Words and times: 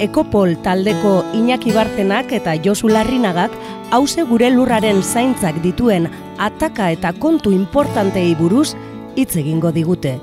Ekopol 0.00 0.54
taldeko 0.64 1.18
Iñaki 1.36 1.74
Bartenak 1.76 2.30
eta 2.32 2.54
Josu 2.64 2.88
Larrinagak 2.88 3.52
hause 3.92 4.24
gure 4.24 4.48
lurraren 4.48 5.02
zaintzak 5.02 5.58
dituen 5.60 6.08
ataka 6.40 6.86
eta 6.94 7.12
kontu 7.12 7.52
importantei 7.52 8.32
buruz 8.38 8.72
hitz 9.14 9.36
egingo 9.36 9.72
digute. 9.76 10.16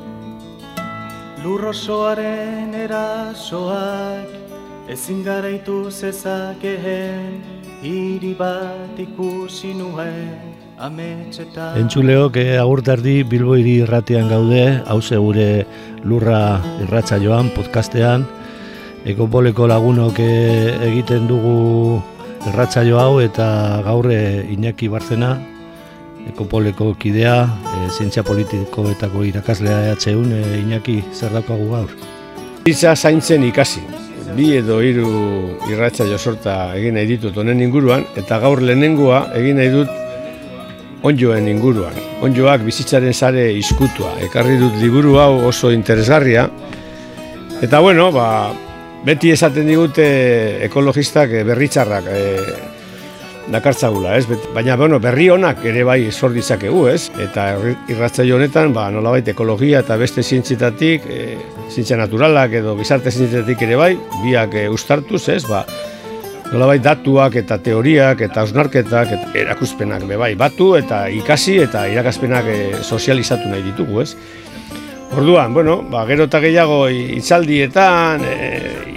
Lurrosoaren 1.43 2.73
erasoak 2.73 4.33
ezin 4.89 5.21
garaitu 5.23 5.91
zezakeen 5.91 7.43
hiri 7.83 8.33
bat 8.33 8.97
ikusi 8.97 9.75
nuen. 9.77 10.55
Entzuleok 10.77 12.35
eh, 12.37 12.59
agurtardi 12.61 13.23
Bilbo 13.25 13.55
hiri 13.57 13.79
irratian 13.81 14.27
gaude, 14.29 14.77
hause 14.85 15.17
gure 15.17 15.65
lurra 16.05 16.59
irratza 16.83 17.17
joan, 17.17 17.49
podcastean, 17.55 18.27
ekopoleko 19.07 19.67
lagunok 19.71 20.19
eh, 20.19 20.75
egiten 20.89 21.27
dugu 21.29 21.99
irratzaio 22.47 22.99
hau 22.99 23.19
eta 23.23 23.45
gaur 23.85 24.09
eh, 24.11 24.43
Iñaki 24.51 24.89
Barzena, 24.91 25.37
ekopoleko 26.27 26.91
kidea, 26.99 27.37
e, 27.45 27.85
zientzia 27.87 28.23
politikoetako 28.27 29.23
irakaslea 29.29 29.95
EHUN, 29.95 30.33
e, 30.35 30.41
Iñaki 30.59 30.97
zer 31.13 31.31
daukagu 31.31 31.69
gaur? 31.71 31.93
Iza 32.67 32.95
zaintzen 32.95 33.45
ikasi, 33.47 33.85
bi 34.35 34.49
edo 34.57 34.81
hiru 34.83 35.07
irratzaio 35.71 36.19
sorta 36.19 36.75
egin 36.75 36.99
nahi 36.99 37.07
ditut 37.13 37.37
honen 37.39 37.63
inguruan, 37.63 38.03
eta 38.19 38.41
gaur 38.43 38.59
lehenengoa 38.59 39.23
egin 39.39 39.61
nahi 39.61 39.71
dut 39.71 41.07
onjoen 41.07 41.47
inguruan. 41.47 41.95
Onjoak 42.27 42.67
bizitzaren 42.67 43.15
sare 43.15 43.47
iskutua, 43.55 44.17
ekarri 44.27 44.59
dut 44.59 44.75
liburu 44.83 45.15
hau 45.21 45.47
oso 45.47 45.71
interesgarria, 45.71 46.49
eta 47.63 47.79
bueno, 47.79 48.11
ba, 48.11 48.27
beti 49.05 49.31
esaten 49.31 49.67
digute 49.69 50.07
ekologistak 50.65 51.31
eh, 51.31 51.43
berritxarrak 51.47 52.09
e, 52.09 52.21
dakartzagula, 53.51 54.17
ez? 54.17 54.25
baina 54.53 54.75
bueno, 54.75 54.99
berri 54.99 55.29
honak 55.31 55.63
ere 55.65 55.83
bai 55.87 56.11
sor 56.11 56.33
ditzakegu, 56.35 56.87
ez? 56.91 57.09
Eta 57.23 57.49
irratzaio 57.87 58.35
honetan, 58.35 58.73
ba, 58.75 58.89
nolabait 58.91 59.27
ekologia 59.31 59.79
eta 59.85 59.95
beste 59.97 60.23
zientzietatik, 60.23 61.05
e, 61.07 61.37
zientzia 61.71 61.97
naturalak 61.99 62.57
edo 62.59 62.75
gizarte 62.79 63.11
zientzietatik 63.11 63.63
ere 63.69 63.77
bai, 63.79 63.93
biak 64.25 64.57
e, 64.57 64.67
ustartuz, 64.73 65.23
ez? 65.31 65.43
Ba, 65.47 65.63
nolabait 66.51 66.83
datuak 66.83 67.35
eta 67.39 67.57
teoriak 67.63 68.21
eta 68.27 68.43
osnarketak 68.47 69.13
eta 69.15 69.31
erakuspenak 69.35 70.05
be 70.07 70.19
bai 70.19 70.33
batu 70.39 70.73
eta 70.79 71.05
ikasi 71.11 71.57
eta 71.65 71.87
irakaspenak 71.91 72.51
e, 72.51 72.59
sozializatu 72.83 73.49
nahi 73.51 73.65
ditugu, 73.71 74.03
ez? 74.03 74.13
Orduan, 75.15 75.53
bueno, 75.53 75.81
ba, 75.89 76.05
gero 76.05 76.27
eta 76.27 76.39
gehiago 76.43 76.81
itzaldietan, 76.91 78.21
e, 78.27 78.47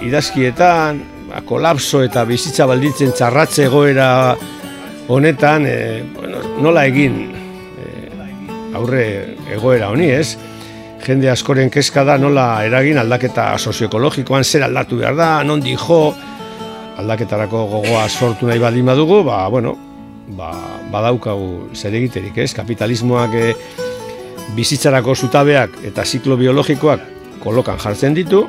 idazkietan, 0.05 0.99
ba, 1.29 1.41
kolapso 1.47 2.03
eta 2.03 2.25
bizitza 2.27 2.67
balditzen 2.69 3.13
txarratze 3.15 3.65
egoera 3.69 4.09
honetan, 5.07 5.65
e, 5.65 6.03
bueno, 6.13 6.43
nola 6.61 6.83
egin 6.89 7.15
e, 7.31 8.09
aurre 8.77 9.05
egoera 9.55 9.89
honi, 9.89 10.11
ez? 10.11 10.35
Jende 11.01 11.31
askoren 11.31 11.71
kezka 11.73 12.03
da 12.05 12.17
nola 12.21 12.65
eragin 12.67 12.99
aldaketa 13.01 13.55
sozioekologikoan 13.57 14.43
zer 14.43 14.67
aldatu 14.67 14.99
behar 14.99 15.15
da, 15.17 15.29
non 15.47 15.63
dijo 15.63 16.03
aldaketarako 17.01 17.63
gogoa 17.71 18.03
sortu 18.09 18.51
nahi 18.51 18.59
baldin 18.61 18.91
badugu, 18.91 19.23
ba, 19.25 19.47
bueno, 19.49 19.77
ba, 20.37 20.51
badaukagu 20.91 21.71
zer 21.73 21.95
egiterik, 21.95 22.37
ez? 22.43 22.51
Kapitalismoak 22.53 23.39
e, 23.39 23.55
bizitzarako 24.55 25.15
zutabeak 25.15 25.81
eta 25.87 26.05
ziklo 26.05 26.37
biologikoak 26.37 27.03
kolokan 27.41 27.79
jartzen 27.81 28.13
ditu, 28.13 28.43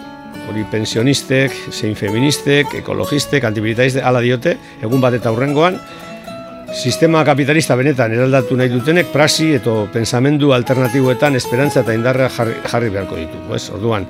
hori 0.49 0.65
pensionistek, 0.71 1.55
zein 1.73 1.95
feministek, 1.97 2.75
ekologistek, 2.83 3.45
antibiritaistek, 3.49 4.05
ala 4.05 4.21
diote, 4.25 4.57
egun 4.83 5.01
bat 5.01 5.17
eta 5.17 5.33
hurrengoan, 5.33 5.79
sistema 6.73 7.23
kapitalista 7.25 7.77
benetan 7.77 8.13
eraldatu 8.17 8.57
nahi 8.57 8.73
dutenek, 8.73 9.13
prasi 9.13 9.53
eta 9.57 9.75
pensamendu 9.93 10.53
alternatiboetan 10.57 11.37
esperantza 11.41 11.83
eta 11.85 11.97
indarra 11.97 12.29
jarri, 12.33 12.57
jarri 12.69 12.93
beharko 12.93 13.21
ditu. 13.21 13.43
Ez, 13.55 13.67
orduan, 13.73 14.07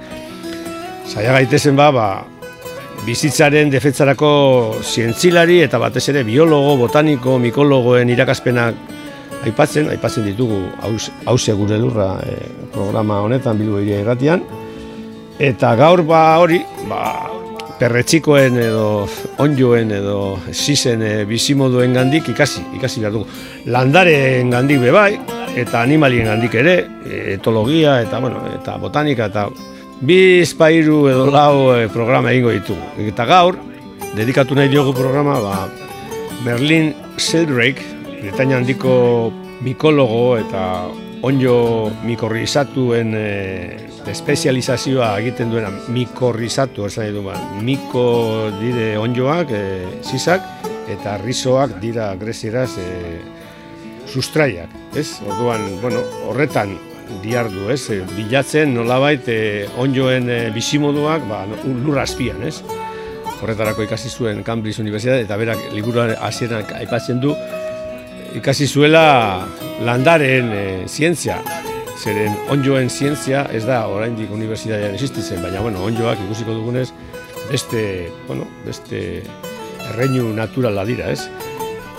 saia 1.07 1.35
gaitezen 1.37 1.79
ba, 1.79 1.91
ba, 1.95 2.07
bizitzaren 3.07 3.71
defetzarako 3.71 4.33
zientzilari 4.83 5.61
eta 5.65 5.79
batez 5.83 6.09
ere 6.15 6.23
biologo, 6.27 6.77
botaniko, 6.85 7.39
mikologoen 7.43 8.11
irakaspenak 8.15 9.02
aipatzen, 9.47 9.91
aipatzen 9.93 10.27
ditugu 10.27 10.61
hause 11.27 11.55
gure 11.59 11.79
lurra 11.79 12.17
e, 12.27 12.37
programa 12.73 13.21
honetan 13.27 13.59
bilbo 13.59 13.81
iria 13.83 14.01
irratian. 14.03 14.43
Eta 15.43 15.75
gaur 15.79 16.05
ba 16.07 16.23
hori, 16.39 16.61
ba, 16.89 17.03
perretxikoen 17.81 18.59
edo 18.63 18.87
onjoen 19.43 19.91
edo 19.97 20.19
sisen 20.53 21.03
e, 21.03 21.13
bizimoduen 21.27 21.97
gandik 21.99 22.31
ikasi, 22.31 22.63
ikasi 22.79 23.03
behar 23.03 23.17
dugu. 23.17 23.27
Landaren 23.73 24.53
gandik 24.55 24.83
bebai, 24.83 25.17
eta 25.59 25.83
animalien 25.83 26.31
gandik 26.31 26.55
ere, 26.63 26.77
etologia 27.35 28.01
eta, 28.05 28.21
bueno, 28.23 28.45
eta 28.55 28.79
botanika 28.81 29.29
eta 29.33 29.49
bi 30.03 30.43
espairu 30.43 31.07
edo 31.11 31.27
lau 31.31 31.73
e, 31.75 31.89
programa 31.93 32.31
egingo 32.31 32.55
ditugu. 32.55 33.09
Eta 33.09 33.27
gaur, 33.27 33.59
dedikatu 34.15 34.59
nahi 34.59 34.71
diogu 34.71 34.95
programa, 34.95 35.41
ba, 35.43 35.57
Merlin 36.47 36.93
Sheldrake, 37.19 38.02
Bretaña 38.23 38.55
handiko 38.57 39.33
mikologo 39.67 40.37
eta 40.39 40.87
onjo 41.27 41.91
mikorrizatuen 42.07 43.17
e, 43.19 43.31
espezializazioa 44.13 45.09
egiten 45.19 45.51
duena 45.51 45.73
mikorrizatu, 45.91 46.87
esan 46.87 47.09
edo 47.11 47.25
ba, 47.27 47.35
miko 47.67 48.05
dire 48.61 48.93
onjoak, 48.99 49.51
e, 49.51 49.65
zizak, 50.07 50.47
eta 50.93 51.17
rizoak 51.23 51.81
dira 51.83 52.13
grezieraz 52.21 52.71
e, 52.79 52.87
sustraiak, 54.07 54.71
ez? 54.95 55.09
Orduan, 55.27 55.67
bueno, 55.83 56.05
horretan 56.31 56.77
diardu, 57.25 57.73
ez? 57.75 57.81
E, 57.91 58.05
bilatzen 58.15 58.75
nolabait 58.77 59.27
e, 59.27 59.41
onjoen 59.83 60.31
e, 60.31 60.39
bizimoduak 60.55 61.27
ba, 61.27 61.43
lurra 61.65 62.07
azpian, 62.07 62.47
ez? 62.47 62.61
Horretarako 63.43 63.83
ikasi 63.89 64.15
zuen 64.15 64.45
Cambridge 64.47 64.79
Universitate 64.79 65.27
eta 65.27 65.39
berak 65.41 65.73
liburuan 65.75 66.15
hasieran 66.23 66.71
aipatzen 66.79 67.19
du 67.19 67.35
ikasi 68.37 68.67
zuela 68.67 69.47
landaren 69.85 70.53
e, 70.53 70.65
zientzia. 70.89 71.39
Zeren 72.03 72.35
onjoen 72.51 72.89
zientzia 72.91 73.45
ez 73.55 73.63
da 73.69 73.85
oraindik 73.87 74.33
unibertsitatean 74.35 74.97
existitzen, 74.97 75.43
baina 75.45 75.61
bueno, 75.63 75.85
onjoak 75.87 76.25
ikusiko 76.25 76.57
dugunez 76.57 76.89
beste, 77.51 78.11
bueno, 78.27 78.47
beste 78.67 79.23
erreinu 79.91 80.33
naturala 80.35 80.87
dira, 80.89 81.11
ez? 81.13 81.29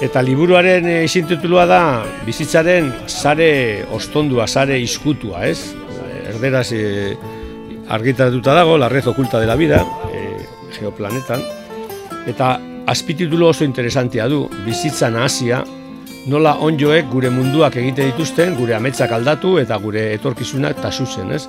Eta 0.03 0.23
liburuaren 0.25 0.88
e, 0.89 0.97
izintitulua 1.05 1.67
da 1.69 1.81
bizitzaren 2.25 2.89
sare 3.07 3.86
ostondua, 3.94 4.47
sare 4.47 4.79
iskutua, 4.81 5.45
ez? 5.47 5.75
Erderaz 6.33 6.71
e, 6.74 7.13
argitaratuta 7.94 8.57
dago, 8.57 8.77
la 8.77 8.89
red 8.89 9.07
oculta 9.07 9.39
de 9.39 9.47
la 9.47 9.56
vida, 9.59 9.83
e, 10.12 10.24
geoplanetan. 10.79 11.44
Eta 12.27 12.57
azpititulo 12.89 13.51
oso 13.53 13.63
interesantia 13.63 14.27
du, 14.31 14.47
bizitzan 14.65 15.15
hasia, 15.21 15.62
nola 16.30 16.56
onjoek 16.64 17.10
gure 17.12 17.30
munduak 17.34 17.75
egite 17.80 18.06
dituzten, 18.12 18.56
gure 18.56 18.75
ametsak 18.78 19.12
aldatu 19.12 19.58
eta 19.62 19.78
gure 19.84 20.06
etorkizunak 20.16 20.80
tasuzen, 20.81 21.31
ez? 21.36 21.48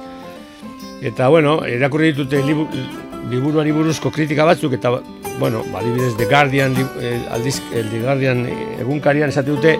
Eta, 1.05 1.29
bueno, 1.29 1.59
erakurri 1.69 2.13
ditute 2.13 2.41
liburuari 2.45 3.73
buruzko 3.73 4.11
kritika 4.11 4.47
batzuk, 4.49 4.75
eta, 4.79 4.97
bueno, 5.39 5.63
badibidez, 5.73 6.15
The 6.17 6.27
Guardian, 6.31 6.75
eh, 7.01 7.19
aldiz, 7.31 7.61
The 7.73 8.01
Guardian 8.01 8.47
egunkarian 8.81 9.29
esate 9.29 9.53
dute, 9.53 9.77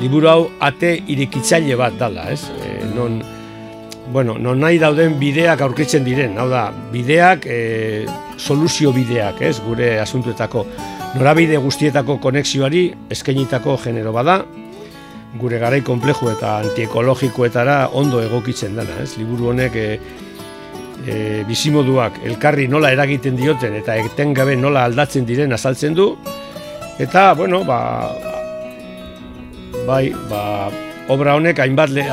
liburu 0.00 0.28
hau 0.28 0.42
ate 0.60 0.92
irekitzaile 1.08 1.78
bat 1.78 1.96
dala, 1.98 2.28
ez? 2.30 2.44
E, 2.60 2.84
non, 2.94 3.22
bueno, 4.12 4.36
non 4.38 4.60
nahi 4.60 4.78
dauden 4.78 5.16
bideak 5.18 5.62
aurkitzen 5.64 6.04
diren, 6.04 6.36
hau 6.38 6.48
da, 6.52 6.68
bideak, 6.92 7.46
e, 7.46 8.04
soluzio 8.36 8.92
bideak, 8.92 9.40
ez? 9.48 9.56
Gure 9.64 9.96
asuntuetako 10.02 10.66
norabide 11.14 11.56
guztietako 11.62 12.18
konexioari 12.20 12.88
eskainitako 13.10 13.76
genero 13.84 14.12
bada, 14.12 14.40
gure 15.40 15.58
garai 15.60 15.82
konplejo 15.84 16.30
eta 16.32 16.56
antiekologikoetara 16.62 17.76
ondo 18.00 18.22
egokitzen 18.24 18.76
dana, 18.76 19.02
ez? 19.02 19.16
Liburu 19.20 19.50
honek 19.52 19.76
e, 19.76 19.86
e, 21.04 21.18
bizimoduak 21.48 22.20
elkarri 22.30 22.66
nola 22.72 22.92
eragiten 22.94 23.36
dioten 23.38 23.76
eta 23.80 23.96
etengabe 24.00 24.56
nola 24.56 24.86
aldatzen 24.88 25.26
diren 25.28 25.52
azaltzen 25.52 25.94
du. 25.94 26.10
Eta 26.98 27.32
bueno 27.36 27.62
ba 27.64 27.78
bai 29.86 30.08
ba 30.30 30.70
obra 31.12 31.36
honek 31.36 31.60
hainbat 31.62 31.92
le, 31.94 32.06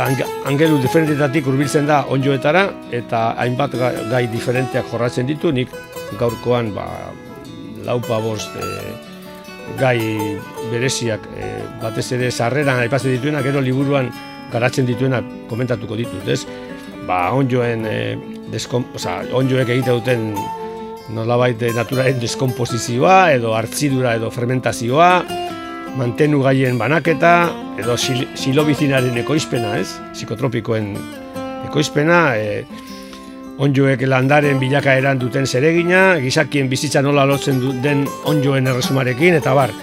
angelu 0.46 0.78
diferentetatik 0.82 1.48
hurbiltzen 1.48 1.88
da 1.90 2.04
onjoetara 2.14 2.68
eta 2.92 3.34
hainbat 3.42 3.80
gai 4.12 4.28
diferenteak 4.28 4.92
jorratzen 4.92 5.28
ditu. 5.28 5.52
Nik 5.52 5.72
gaurkoan 6.20 6.74
ba 6.76 6.88
laupa 7.86 8.20
bost 8.24 8.56
e, 8.58 8.68
gai 9.80 9.98
bereziak 10.72 11.26
e, 11.38 11.50
batez 11.82 12.10
ere 12.18 12.32
sarreran 12.32 12.84
aipatzen 12.84 13.16
dituena 13.16 13.44
gero 13.46 13.62
liburuan 13.64 14.12
garatzen 14.54 14.86
dituena 14.86 15.22
komentatuko 15.50 15.98
ditut, 15.98 16.28
ez? 16.30 16.44
Ba, 17.08 17.32
onjoen 17.36 17.88
e, 17.90 17.98
deskon, 18.54 18.86
oza, 18.96 19.22
onjoek 19.34 19.70
egite 19.76 19.96
duten 19.98 20.30
nolabait 21.14 21.60
naturaren 21.76 22.20
deskomposizioa 22.22 23.34
edo 23.36 23.56
hartzidura 23.58 24.14
edo 24.20 24.30
fermentazioa, 24.32 25.10
mantenu 26.00 26.42
gaien 26.46 26.80
banaketa 26.80 27.34
edo 27.82 27.98
silobizinaren 27.98 29.18
ekoizpena, 29.24 29.76
ez? 29.82 29.90
Psikotropikoen 30.14 30.94
ekoizpena, 31.68 32.22
e, 32.38 32.64
onjoek 33.62 34.02
landaren 34.10 34.58
bilakaeran 34.60 35.20
duten 35.22 35.46
zeregina, 35.46 36.16
gizakien 36.22 36.70
bizitza 36.70 37.02
nola 37.02 37.26
lotzen 37.30 37.60
den 37.84 38.08
onjoen 38.30 38.68
erresumarekin, 38.68 39.38
eta 39.38 39.54
bar. 39.54 39.74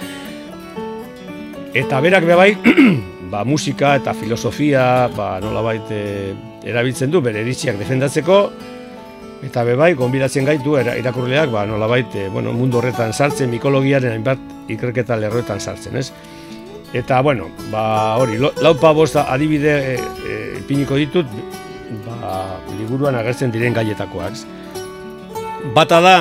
Eta 1.73 2.01
berak 2.03 2.27
bebai, 2.27 2.51
ba, 3.31 3.45
musika 3.47 3.95
eta 3.95 4.13
filosofia 4.13 5.07
ba, 5.15 5.37
nolabait 5.39 5.87
e, 5.95 6.03
erabiltzen 6.67 7.11
du 7.11 7.21
bere 7.23 7.41
eritziak 7.45 7.79
defendatzeko 7.79 8.41
eta 9.47 9.63
bebai 9.65 9.93
gonbidatzen 9.97 10.45
gaitu 10.45 10.75
irakurleak 10.77 11.49
ba, 11.53 11.63
nolabait 11.65 12.11
e, 12.15 12.27
bueno, 12.29 12.51
mundu 12.53 12.81
horretan 12.81 13.13
sartzen 13.13 13.49
mikologiaren 13.49 14.11
hainbat 14.17 14.69
ikerketa 14.75 15.15
lerroetan 15.17 15.63
sartzen, 15.63 15.95
ez? 15.97 16.11
Eta, 16.93 17.21
bueno, 17.23 17.47
ba, 17.71 18.17
hori, 18.19 18.35
laupa 18.35 18.91
bosta 18.91 19.29
adibide 19.31 19.75
e, 19.93 19.97
e, 20.27 20.39
piniko 20.67 20.99
ditut, 20.99 21.31
ba, 22.07 22.59
liburuan 22.79 23.15
agertzen 23.19 23.51
diren 23.51 23.73
gaietakoak. 23.73 24.43
Bata 25.75 26.01
da, 26.01 26.17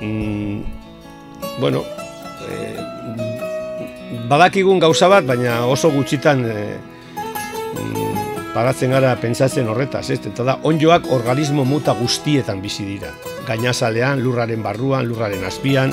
mm, 0.00 1.60
bueno, 1.60 1.84
badakigun 4.28 4.80
gauza 4.80 5.08
bat, 5.08 5.26
baina 5.28 5.64
oso 5.70 5.90
gutxitan 5.92 6.44
e, 6.48 6.56
paratzen 8.54 8.94
gara 8.94 9.14
pentsatzen 9.20 9.68
horretaz, 9.68 10.06
ez? 10.14 10.20
Eta 10.30 10.46
da, 10.46 10.56
onjoak 10.62 11.10
organismo 11.14 11.64
muta 11.68 11.94
guztietan 11.98 12.62
bizi 12.62 12.86
dira. 12.88 13.12
Gainazalean, 13.48 14.22
lurraren 14.24 14.62
barruan, 14.64 15.08
lurraren 15.08 15.44
azpian, 15.44 15.92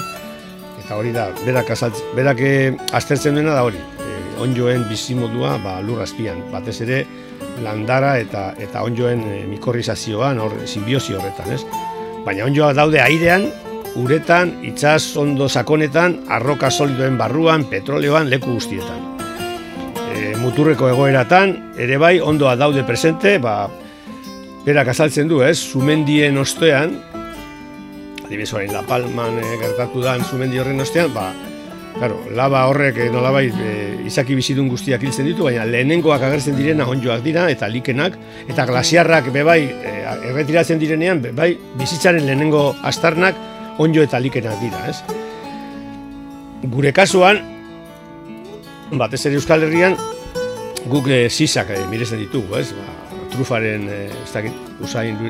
eta 0.79 0.99
hori 0.99 1.11
da, 1.15 1.29
berak, 1.45 1.73
azaltz, 1.75 1.99
berak 2.15 2.43
eh, 2.45 2.75
aztertzen 2.95 3.35
duena 3.37 3.57
da 3.57 3.65
hori, 3.67 3.81
e, 3.81 4.21
onjoen 4.43 4.87
bizimodua 4.89 5.57
ba, 5.63 5.79
lur 5.85 6.03
azpian, 6.05 6.39
batez 6.53 6.79
ere 6.85 7.03
landara 7.63 8.15
eta 8.19 8.51
eta 8.59 8.83
onjoen 8.85 9.23
e, 9.25 9.41
mikorrizazioan, 9.49 10.39
hor, 10.39 10.55
simbiosi 10.65 11.15
horretan, 11.17 11.51
ez? 11.55 11.61
Baina 12.25 12.45
onjoak 12.45 12.75
daude 12.77 13.01
airean, 13.01 13.47
uretan, 13.99 14.53
itsas 14.65 15.15
ondo 15.17 15.49
sakonetan, 15.49 16.19
arroka 16.29 16.69
solidoen 16.71 17.17
barruan, 17.17 17.65
petroleoan, 17.69 18.29
leku 18.29 18.55
guztietan. 18.57 19.07
E, 20.11 20.35
muturreko 20.41 20.89
egoeratan, 20.91 21.55
ere 21.81 21.97
bai, 22.01 22.17
ondoa 22.19 22.55
daude 22.59 22.83
presente, 22.87 23.37
ba, 23.41 23.69
berak 24.65 24.93
azaltzen 24.93 25.31
du, 25.31 25.41
ez, 25.43 25.57
sumendien 25.59 26.37
ostean, 26.37 26.99
adibidez 28.25 28.71
La 28.71 28.83
Palman 28.87 29.39
e, 29.41 29.57
gertatu 29.59 30.03
da 30.03 30.15
sumendi 30.23 30.59
horren 30.59 30.79
ostean, 30.79 31.11
ba, 31.13 31.31
claro, 32.01 32.17
laba 32.33 32.63
horrek 32.65 32.95
nolabait 33.13 33.53
e, 33.61 33.71
izaki 34.09 34.33
bizidun 34.33 34.71
guztiak 34.71 35.03
hiltzen 35.05 35.27
ditu, 35.29 35.45
baina 35.45 35.67
lehenengoak 35.69 36.23
agertzen 36.25 36.55
direna 36.57 36.87
onjoak 36.89 37.21
dira 37.21 37.43
eta 37.53 37.67
likenak 37.69 38.15
eta 38.49 38.65
glasiarrak 38.65 39.29
bebai 39.35 39.59
e, 39.69 39.91
erretiratzen 40.31 40.81
direnean 40.81 41.21
bebai 41.21 41.51
bizitzaren 41.77 42.25
lehenengo 42.25 42.63
astarnak 42.89 43.37
onjo 43.77 44.01
eta 44.01 44.17
likenak 44.17 44.57
dira, 44.63 44.81
ez? 44.89 44.97
Gure 46.73 46.89
kasuan, 46.89 47.37
batez 48.97 49.21
ere 49.29 49.37
Euskal 49.37 49.67
Herrian, 49.67 49.93
guk 50.89 51.05
e, 51.05 51.27
sisak 51.29 51.69
e, 51.69 51.83
mirezen 51.93 52.25
ditugu, 52.25 52.57
ez? 52.57 52.71
Ba, 52.79 52.97
trufaren, 53.35 53.85
e, 53.85 54.01
ez 54.09 54.33
dakit, 54.33 54.57
usain 54.81 55.21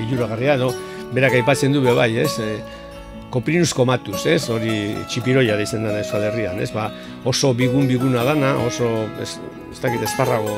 lilura 0.00 0.32
garria, 0.32 0.56
no? 0.64 0.72
berak 1.12 1.36
aipatzen 1.38 1.76
du 1.76 1.84
bai, 1.84 2.14
ez? 2.24 2.32
E, 2.40 2.85
Koprinus 3.30 3.72
komatuz, 3.74 4.20
ez? 4.30 4.44
Hori 4.52 4.94
txipiroia 5.10 5.56
da 5.58 5.64
izan 5.64 5.84
dena 5.86 6.00
Euskal 6.00 6.24
Herrian, 6.28 6.60
ez? 6.62 6.70
Ba, 6.74 6.88
oso 7.26 7.52
bigun-biguna 7.58 8.22
dana, 8.26 8.54
oso, 8.64 8.88
ez, 9.22 9.34
ez 9.72 9.80
dakit, 9.82 10.04
esparrago 10.06 10.54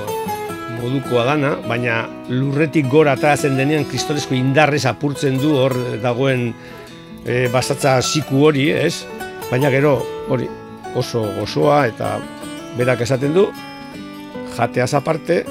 modukoa 0.79 1.25
dana, 1.27 1.55
baina 1.67 2.03
lurretik 2.31 2.89
gora 2.91 3.17
atarazen 3.17 3.57
denean 3.59 3.87
kristoresko 3.89 4.37
indarrez 4.37 4.85
apurtzen 4.87 5.39
du 5.43 5.55
hor 5.59 5.75
dagoen 6.03 6.53
e, 7.25 7.47
basatza 7.53 7.99
siku 8.03 8.45
hori, 8.49 8.69
ez? 8.71 9.05
Baina 9.51 9.73
gero, 9.75 9.97
hori, 10.29 10.49
oso 10.99 11.25
gozoa 11.39 11.87
eta 11.89 12.17
berak 12.79 13.03
esaten 13.07 13.35
du, 13.35 13.49
jateaz 14.59 14.93
aparte, 14.99 15.43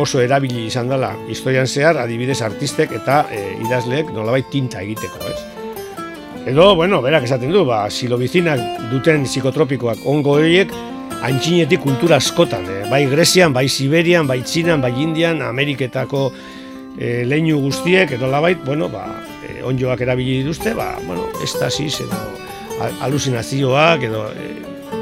oso 0.00 0.22
erabili 0.22 0.66
izan 0.68 0.88
dela 0.90 1.12
historian 1.30 1.68
zehar, 1.68 2.00
adibidez 2.02 2.40
artistek 2.42 2.94
eta 3.02 3.24
e, 3.30 3.44
idazleek 3.66 4.14
nolabait 4.14 4.48
tinta 4.50 4.82
egiteko, 4.82 5.20
ez? 5.30 5.53
Edo, 6.44 6.74
bueno, 6.76 7.00
berak 7.00 7.24
esaten 7.24 7.48
du, 7.54 7.62
ba, 7.64 7.86
silobizinak 7.88 8.60
duten 8.90 9.22
psikotropikoak 9.24 10.02
ongo 10.04 10.34
horiek, 10.36 10.72
antxinetik 11.24 11.80
kultura 11.80 12.18
askotan, 12.20 12.66
eh? 12.68 12.82
bai 12.90 13.06
Grezian, 13.08 13.54
bai 13.56 13.64
Siberian, 13.72 14.28
bai 14.28 14.42
Txinan, 14.44 14.82
bai 14.84 14.90
Indian, 15.00 15.40
Ameriketako 15.40 16.26
e, 16.98 17.22
leinu 17.24 17.62
guztiek, 17.62 18.12
edo 18.18 18.28
labait, 18.28 18.60
bueno, 18.66 18.90
ba, 18.92 19.06
e, 19.40 19.62
onjoak 19.64 20.02
erabili 20.04 20.42
dituzte, 20.42 20.74
ba, 20.76 20.90
bueno, 21.06 21.30
estasis 21.42 22.02
edo 22.04 22.20
alusinazioak 23.06 24.04
edo 24.10 24.26
e, 24.36 24.50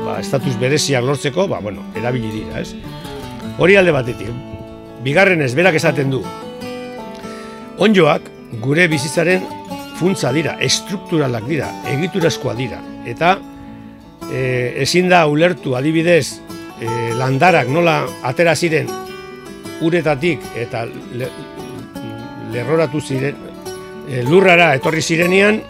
ba, 0.04 0.20
estatus 0.20 0.54
bereziak 0.60 1.02
lortzeko, 1.02 1.48
ba, 1.50 1.58
bueno, 1.58 1.88
erabili 1.98 2.30
dira, 2.36 2.62
ez? 2.62 2.76
Hori 3.58 3.74
alde 3.80 3.90
batetik, 3.90 4.30
bigarren 5.02 5.42
ez 5.42 5.56
berak 5.58 5.80
esaten 5.80 6.14
du, 6.14 6.22
onjoak 7.82 8.30
gure 8.62 8.86
bizitzaren 8.86 9.42
funtza 10.02 10.32
dira, 10.34 10.56
estrukturalak 10.58 11.46
dira, 11.46 11.68
egiturazkoa 11.92 12.56
dira, 12.58 12.80
eta 13.06 13.36
e, 14.26 14.40
ezin 14.82 15.06
da 15.12 15.28
ulertu 15.30 15.76
adibidez 15.78 16.40
e, 16.82 16.88
landarak 17.14 17.70
nola 17.70 18.00
atera 18.26 18.56
ziren 18.58 18.90
uretatik 19.86 20.42
eta 20.58 20.82
lerroratu 22.50 22.98
ziren, 22.98 23.38
e, 24.08 24.24
lurrara 24.26 24.72
etorri 24.80 25.02
zirenean, 25.06 25.62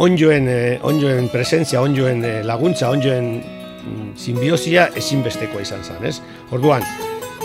onjoen, 0.00 0.48
e, 0.48 0.60
onjoen 0.84 1.32
presentzia, 1.32 1.80
onjoen 1.80 2.20
e, 2.20 2.34
laguntza, 2.44 2.92
onjoen 2.92 3.32
mm, 3.40 4.12
simbiosia 4.20 4.90
ezinbestekoa 5.00 5.64
izan 5.64 5.84
zen, 5.88 6.04
ez? 6.04 6.18
Orduan, 6.52 6.84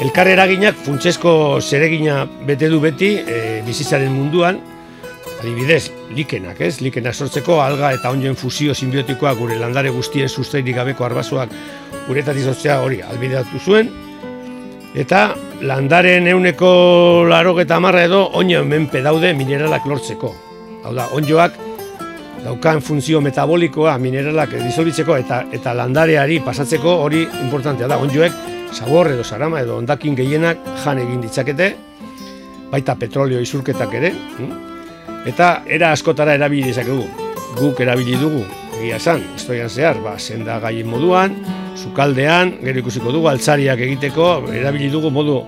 elkar 0.04 0.28
eraginak 0.36 0.76
funtsesko 0.84 1.62
zeregina 1.64 2.26
bete 2.44 2.68
du 2.72 2.84
beti 2.84 3.16
e, 3.24 3.44
bizitzaren 3.68 4.12
munduan, 4.12 4.60
adibidez, 5.46 5.92
likenak, 6.18 6.60
ez? 6.66 6.80
Likenak 6.82 7.14
sortzeko 7.14 7.60
alga 7.62 7.92
eta 7.94 8.10
onjoen 8.10 8.36
fusio 8.36 8.74
simbiotikoa 8.74 9.36
gure 9.38 9.60
landare 9.62 9.92
guztien 9.94 10.30
sustairik 10.30 10.76
gabeko 10.80 11.06
arbasoak 11.06 11.54
uretatik 12.10 12.50
sortzea 12.50 12.80
hori 12.82 13.00
albideatu 13.06 13.62
zuen, 13.62 13.92
eta 14.98 15.36
landaren 15.62 16.28
euneko 16.32 16.72
laro 17.30 17.54
eta 17.62 17.80
marra 17.84 18.04
edo 18.08 18.24
oino 18.40 18.64
menpe 18.66 19.04
daude 19.06 19.34
mineralak 19.38 19.86
lortzeko. 19.86 20.34
Hau 20.86 20.94
da, 20.98 21.08
onjoak 21.14 21.62
daukan 22.46 22.82
funtzio 22.82 23.22
metabolikoa 23.22 23.98
mineralak 24.02 24.58
disolbitzeko 24.58 25.18
eta 25.22 25.44
eta 25.54 25.74
landareari 25.78 26.40
pasatzeko 26.46 27.00
hori 27.06 27.26
importantea 27.44 27.90
da. 27.92 28.02
Onjoek 28.02 28.46
sabor 28.74 29.14
edo 29.14 29.24
sarama 29.24 29.62
edo 29.62 29.78
ondakin 29.78 30.16
gehienak 30.18 30.64
jan 30.84 31.02
egin 31.06 31.22
ditzakete, 31.22 31.74
baita 32.72 32.96
petrolio 33.00 33.42
isurketak 33.42 33.94
ere, 34.02 34.14
hm? 34.40 34.75
Eta 35.26 35.64
era 35.66 35.92
askotara 35.92 36.36
erabili 36.38 36.70
dezakegu. 36.70 37.06
Guk 37.56 37.80
erabili 37.82 38.18
dugu, 38.20 38.44
egia 38.80 38.98
esan, 39.00 39.24
historian 39.36 39.70
zehar, 39.70 40.00
ba, 40.04 40.18
senda 40.20 40.60
gaien 40.64 40.88
moduan, 40.88 41.38
sukaldean, 41.76 42.58
gero 42.64 42.84
ikusiko 42.84 43.14
dugu, 43.16 43.30
altzariak 43.32 43.80
egiteko, 43.88 44.28
erabili 44.54 44.90
dugu 44.92 45.12
modu 45.14 45.40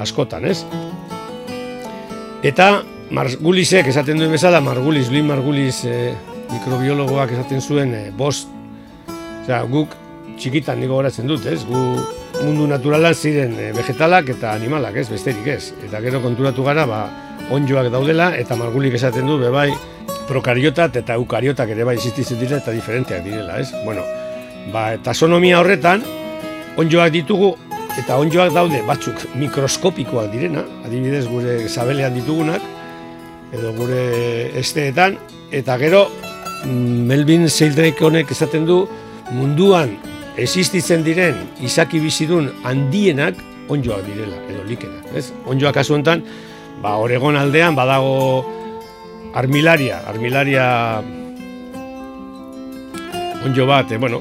askotan, 0.00 0.46
ez? 0.48 0.64
Eta 2.46 2.72
Margulisek 3.10 3.90
esaten 3.90 4.20
duen 4.20 4.32
bezala, 4.32 4.62
Margulis, 4.64 5.10
Luis 5.10 5.24
Margulis 5.26 5.82
e, 5.84 6.12
mikrobiologoak 6.52 7.34
esaten 7.34 7.60
zuen 7.60 7.92
e, 7.94 8.04
bost, 8.16 8.48
osea, 9.42 9.64
guk 9.68 9.96
txikitan 10.40 10.80
niko 10.80 10.96
goratzen 10.96 11.28
dut, 11.28 11.44
ez? 11.50 11.60
Gu 11.68 11.82
mundu 12.40 12.68
naturalan 12.70 13.14
ziren 13.14 13.56
e, 13.58 13.72
vegetalak 13.76 14.30
eta 14.36 14.54
animalak, 14.56 14.96
ez? 15.02 15.08
Besterik 15.12 15.50
ez. 15.52 15.74
Eta 15.84 16.00
gero 16.00 16.22
konturatu 16.24 16.64
gara, 16.64 16.86
ba, 16.88 17.02
onjoak 17.50 17.90
daudela, 17.92 18.30
eta 18.38 18.56
margulik 18.58 18.94
esaten 18.98 19.26
du, 19.26 19.38
bebai, 19.40 19.70
prokariotat 20.30 21.00
eta 21.00 21.16
eukariotak 21.18 21.72
ere 21.74 21.86
bai 21.86 21.96
existitzen 21.98 22.38
dira 22.38 22.60
eta 22.60 22.74
diferenteak 22.74 23.24
direla, 23.26 23.58
ez? 23.58 23.72
Bueno, 23.84 24.04
ba, 24.72 24.94
tasonomia 25.02 25.58
horretan, 25.60 26.04
onjoak 26.80 27.12
ditugu, 27.14 27.54
eta 27.98 28.18
onjoak 28.22 28.52
daude 28.54 28.82
batzuk 28.86 29.26
mikroskopikoak 29.40 30.30
direna, 30.32 30.62
adibidez 30.86 31.26
gure 31.28 31.56
zabelean 31.68 32.14
ditugunak, 32.14 32.62
edo 33.52 33.72
gure 33.74 34.04
esteetan, 34.60 35.18
eta 35.50 35.76
gero 35.82 36.04
mm, 36.64 37.06
Melvin 37.10 37.48
Sheldrake 37.48 38.06
honek 38.06 38.30
esaten 38.30 38.68
du 38.68 38.84
munduan 39.34 39.96
existitzen 40.38 41.02
diren 41.06 41.34
izaki 41.66 41.98
bizidun 42.02 42.52
handienak 42.62 43.42
onjoak 43.70 44.06
direla, 44.06 44.38
edo 44.50 44.62
likenak, 44.68 45.10
ez? 45.18 45.30
Onjoak 45.50 45.74
kasu 45.80 45.98
honetan, 45.98 46.22
ba, 46.80 46.96
Oregon 46.96 47.36
aldean 47.36 47.76
badago 47.76 48.44
armilaria, 49.36 50.00
armilaria 50.08 50.66
onjo 53.44 53.66
bat, 53.66 53.92
e, 53.92 53.98
bueno, 53.98 54.20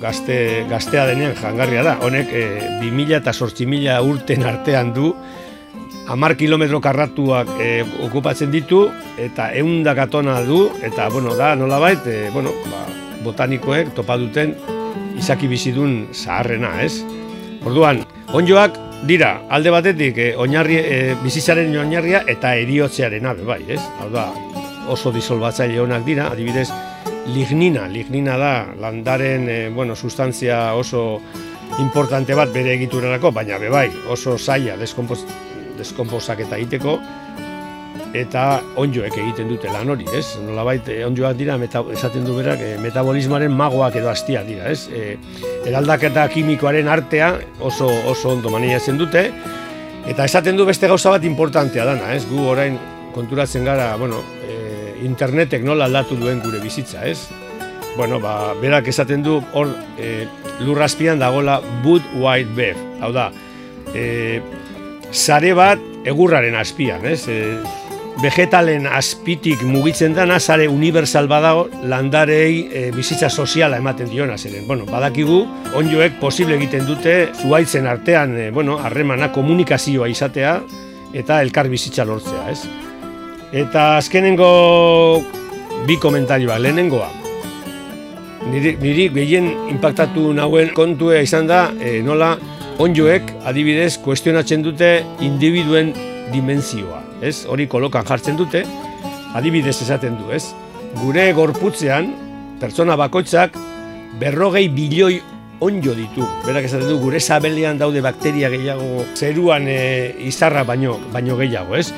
gazte, 0.00 0.66
gaztea 0.68 1.06
denean 1.08 1.36
jangarria 1.38 1.84
da. 1.86 1.98
Honek 2.04 2.32
e, 2.32 2.44
2000 2.82 3.20
eta 3.20 3.32
8000 3.36 4.00
urten 4.04 4.44
artean 4.48 4.92
du, 4.96 5.14
amar 6.10 6.34
kilometro 6.36 6.80
karratuak 6.82 7.54
e, 7.60 7.70
okupatzen 8.06 8.50
ditu, 8.52 8.86
eta 9.20 9.50
eundak 9.60 10.04
atona 10.06 10.40
du, 10.44 10.66
eta, 10.82 11.08
bueno, 11.12 11.36
da, 11.38 11.54
nola 11.56 11.78
bait, 11.82 12.06
e, 12.06 12.28
bueno, 12.34 12.52
ba, 12.72 12.84
botanikoek 13.24 13.94
topa 13.96 14.16
duten 14.20 14.56
izaki 15.20 15.48
bizidun 15.50 16.06
zaharrena, 16.16 16.78
ez? 16.82 17.02
Orduan, 17.68 18.00
onjoak 18.32 18.89
dira, 19.06 19.42
alde 19.48 19.70
batetik, 19.70 20.18
e, 20.18 20.28
oinarri, 20.36 20.76
e, 20.76 20.98
bizitzaren 21.22 21.72
oinarria 21.80 22.22
eta 22.28 22.54
eriotzearen 22.60 23.26
abe, 23.26 23.44
bai, 23.48 23.62
ez? 23.68 23.80
Hau 24.00 24.10
da, 24.12 24.28
oso 24.92 25.12
disolbatzaile 25.14 25.80
honak 25.80 26.04
dira, 26.04 26.28
adibidez, 26.32 26.68
lignina, 27.30 27.86
lignina 27.88 28.36
da, 28.40 28.52
landaren, 28.80 29.48
e, 29.48 29.58
bueno, 29.70 29.96
sustantzia 29.96 30.74
oso 30.74 31.20
importante 31.78 32.34
bat 32.34 32.52
bere 32.52 32.74
egiturarako, 32.74 33.32
baina 33.32 33.58
be 33.58 33.70
bai, 33.72 33.88
oso 34.10 34.36
zaila 34.38 34.76
deskomposak 34.76 36.44
eta 36.46 36.58
egiteko, 36.58 36.98
eta 38.16 38.60
onjoek 38.80 39.14
egiten 39.22 39.50
dute 39.50 39.70
lan 39.70 39.90
hori, 39.92 40.06
ez? 40.16 40.34
Nolabait 40.42 40.88
eh, 40.90 41.02
onjoak 41.06 41.36
dira 41.38 41.56
meta, 41.60 41.82
esaten 41.94 42.24
du 42.26 42.34
berak 42.34 42.62
e, 42.64 42.72
metabolismoaren 42.82 43.52
magoak 43.54 44.00
edo 44.00 44.10
hastia 44.10 44.42
dira, 44.46 44.70
ez? 44.70 44.88
E, 44.90 45.16
eraldaketa 45.68 46.26
kimikoaren 46.32 46.90
artea 46.90 47.32
oso 47.60 47.88
oso 48.10 48.34
ondo 48.34 48.50
maniatzen 48.50 48.98
dute 48.98 49.28
eta 50.10 50.26
esaten 50.26 50.58
du 50.58 50.66
beste 50.66 50.88
gauza 50.90 51.12
bat 51.14 51.26
importantea 51.28 51.86
dana, 51.86 52.14
ez? 52.16 52.24
Gu 52.26 52.48
orain 52.50 52.78
konturatzen 53.14 53.66
gara, 53.66 53.92
bueno, 54.00 54.22
e, 54.46 55.04
internetek 55.06 55.62
nola 55.66 55.86
aldatu 55.86 56.18
duen 56.18 56.42
gure 56.42 56.58
bizitza, 56.62 57.04
ez? 57.06 57.28
Bueno, 57.96 58.20
ba, 58.22 58.54
berak 58.60 58.88
esaten 58.90 59.22
du 59.22 59.38
hor 59.54 59.70
e, 59.98 60.26
lurraspian 60.64 61.22
dagola 61.22 61.60
Wood 61.84 62.06
White 62.18 62.54
Bear, 62.58 62.78
hau 63.02 63.12
da, 63.14 63.30
e, 63.94 64.40
sare 65.10 65.54
bat 65.54 65.82
egurraren 66.08 66.56
azpian, 66.58 67.06
ez? 67.06 67.26
E, 67.28 67.38
vegetalen 68.20 68.84
azpitik 68.86 69.62
mugitzen 69.64 70.12
da 70.14 70.38
sare 70.38 70.68
universal 70.68 71.26
badago 71.28 71.68
landarei 71.88 72.68
e, 72.72 72.90
bizitza 72.92 73.30
soziala 73.30 73.78
ematen 73.78 74.10
diona 74.10 74.36
zeren. 74.36 74.66
Bueno, 74.66 74.84
badakigu 74.84 75.46
onjoek 75.74 76.20
posible 76.20 76.56
egiten 76.56 76.86
dute 76.86 77.30
zuaitzen 77.40 77.86
artean, 77.86 78.36
e, 78.36 78.50
bueno, 78.50 78.78
harremana 78.78 79.30
komunikazioa 79.32 80.08
izatea 80.08 80.60
eta 81.14 81.40
elkar 81.42 81.68
bizitza 81.68 82.04
lortzea, 82.04 82.50
ez? 82.50 82.60
Eta 83.52 83.96
azkenengo 83.96 85.22
bi 85.86 85.96
komentarioa, 85.96 86.58
lehenengoa. 86.58 87.08
Niri, 88.50 88.76
niri 88.80 89.08
gehien 89.14 89.50
impactatu 89.70 90.32
nauen 90.36 90.74
kontua 90.76 91.20
izan 91.24 91.48
da, 91.48 91.70
e, 91.80 92.00
nola 92.04 92.36
onjoek 92.80 93.32
adibidez 93.48 93.96
kuestionatzen 94.04 94.64
dute 94.64 94.98
individuen 95.24 95.94
dimenzioa 96.32 97.09
ez? 97.22 97.44
Hori 97.48 97.68
kolokan 97.70 98.06
jartzen 98.06 98.38
dute, 98.38 98.64
adibidez 99.36 99.76
esaten 99.82 100.18
du, 100.18 100.30
ez? 100.34 100.50
Gure 101.00 101.30
gorputzean, 101.36 102.10
pertsona 102.60 102.96
bakoitzak 102.98 103.56
berrogei 104.20 104.68
bilioi 104.72 105.20
onjo 105.60 105.94
ditu. 105.94 106.24
Berak 106.46 106.66
esaten 106.68 106.88
du, 106.88 106.98
gure 107.02 107.20
sabelean 107.20 107.78
daude 107.78 108.02
bakteria 108.04 108.50
gehiago 108.52 109.04
zeruan 109.14 109.68
e, 109.68 110.14
izarra 110.26 110.64
baino, 110.64 110.98
baino 111.12 111.36
gehiago, 111.40 111.76
ez? 111.76 111.90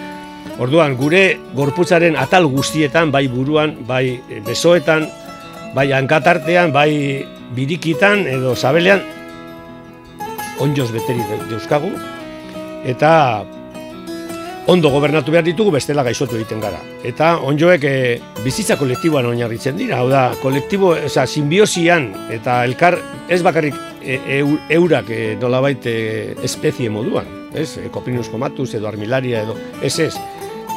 Orduan, 0.60 0.96
gure 0.98 1.38
gorputzaren 1.56 2.18
atal 2.18 2.48
guztietan, 2.50 3.12
bai 3.14 3.26
buruan, 3.32 3.78
bai 3.88 4.18
e, 4.28 4.42
besoetan, 4.44 5.08
bai 5.74 5.88
hankatartean, 5.96 6.74
bai 6.74 7.24
birikitan 7.56 8.26
edo 8.28 8.56
sabelean, 8.56 9.02
onjoz 10.62 10.90
beteri 10.92 11.24
deuskagu, 11.50 11.90
eta 12.86 13.12
ondo 14.66 14.90
gobernatu 14.90 15.32
behar 15.32 15.44
ditugu 15.44 15.72
bestela 15.74 16.04
gaixotu 16.06 16.36
egiten 16.38 16.60
gara. 16.62 16.78
Eta 17.04 17.34
onjoek 17.42 17.84
e, 17.88 17.94
bizitza 18.44 18.76
kolektiboan 18.78 19.26
oinarritzen 19.32 19.76
dira, 19.78 19.98
hau 20.02 20.08
da, 20.10 20.28
kolektibo, 20.42 20.92
oza, 21.08 21.26
simbiosian 21.26 22.10
eta 22.30 22.62
elkar 22.66 22.98
ez 23.28 23.42
bakarrik 23.42 23.78
e, 24.02 24.42
eurak 24.70 25.10
e, 25.10 25.22
nolabait 25.40 25.86
e, 25.86 25.96
espezie 26.46 26.90
moduan, 26.90 27.26
ez? 27.54 27.76
E, 27.78 27.88
kopinus 27.94 28.28
komatuz 28.30 28.70
edo 28.78 28.86
armilaria 28.90 29.42
edo, 29.42 29.56
ez 29.82 29.96
ez, 30.02 30.12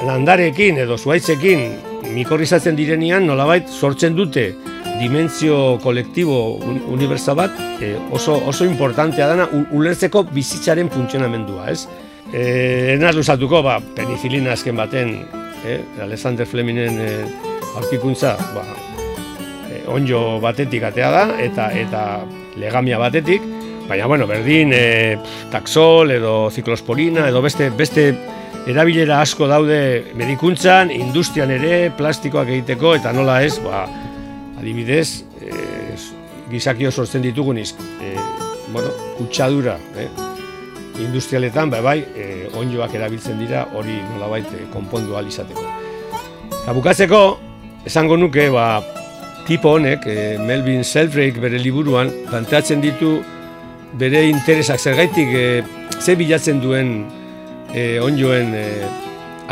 landarekin 0.05 0.81
edo 0.81 0.97
zuaitzekin 0.97 1.69
mikorrizatzen 2.15 2.75
direnian 2.75 3.25
nolabait 3.27 3.69
sortzen 3.69 4.17
dute 4.17 4.49
dimentsio 4.99 5.77
kolektibo 5.83 6.57
unibertsal 6.91 7.35
bat 7.37 7.55
oso, 8.15 8.37
oso 8.47 8.67
importantea 8.67 9.27
dana 9.27 9.47
ulertzeko 9.75 10.23
bizitzaren 10.31 10.91
funtzionamendua, 10.91 11.69
ez? 11.71 11.85
Eh, 12.35 12.95
enaz 12.97 13.13
luzatuko, 13.15 13.61
ba, 13.63 13.77
penicilina 13.95 14.51
azken 14.51 14.75
baten, 14.75 15.11
eh, 15.63 15.79
Alexander 16.03 16.45
Flemingen 16.45 16.97
eh, 16.99 17.23
aurkikuntza, 17.79 18.33
ba, 18.51 18.65
eh, 19.71 19.85
onjo 19.87 20.41
batetik 20.43 20.83
atea 20.83 21.11
da, 21.13 21.21
eta 21.39 21.69
eta 21.71 22.01
legamia 22.59 22.99
batetik, 22.99 23.45
baina, 23.87 24.09
bueno, 24.11 24.27
berdin, 24.27 24.73
eh, 24.75 25.15
taxol 25.53 26.11
edo 26.11 26.49
ziklosporina, 26.51 27.29
edo 27.31 27.39
beste, 27.45 27.69
beste 27.71 28.09
erabilera 28.67 29.21
asko 29.23 29.47
daude 29.47 29.79
medikuntzan, 30.19 30.91
industrian 30.91 31.55
ere, 31.55 31.89
plastikoak 31.95 32.51
egiteko, 32.51 32.97
eta 32.99 33.15
nola 33.15 33.39
ez, 33.47 33.55
ba, 33.63 33.85
adibidez, 34.59 35.23
eh, 35.39 35.95
gizakio 36.51 36.91
sortzen 36.91 37.23
dituguniz, 37.23 37.71
eh, 38.03 38.19
bueno, 38.73 38.91
kutsadura, 39.15 39.79
eh, 39.95 40.24
industrialetan, 41.01 41.69
bai, 41.69 41.81
bai, 41.81 41.97
e, 42.15 42.47
onjoak 42.55 42.93
erabiltzen 42.97 43.39
dira 43.41 43.65
hori 43.75 43.97
nolabait 44.13 44.47
e, 44.53 44.65
konpondu 44.73 45.15
ahal 45.15 45.27
izateko. 45.29 45.63
Eta 46.61 46.75
bukatzeko, 46.75 47.21
esango 47.85 48.17
nuke, 48.17 48.47
ba, 48.53 48.81
tipo 49.47 49.75
honek, 49.75 50.07
e, 50.07 50.37
Melvin 50.41 50.83
Sheldrake 50.83 51.41
bere 51.43 51.59
liburuan, 51.61 52.11
planteatzen 52.29 52.81
ditu 52.83 53.19
bere 53.99 54.25
interesak 54.29 54.81
zergaitik 54.81 55.31
e, 55.31 55.45
ze 55.99 56.15
bilatzen 56.19 56.61
duen 56.63 56.95
e, 57.73 57.99
onjoen 58.03 58.53
e, 58.55 58.65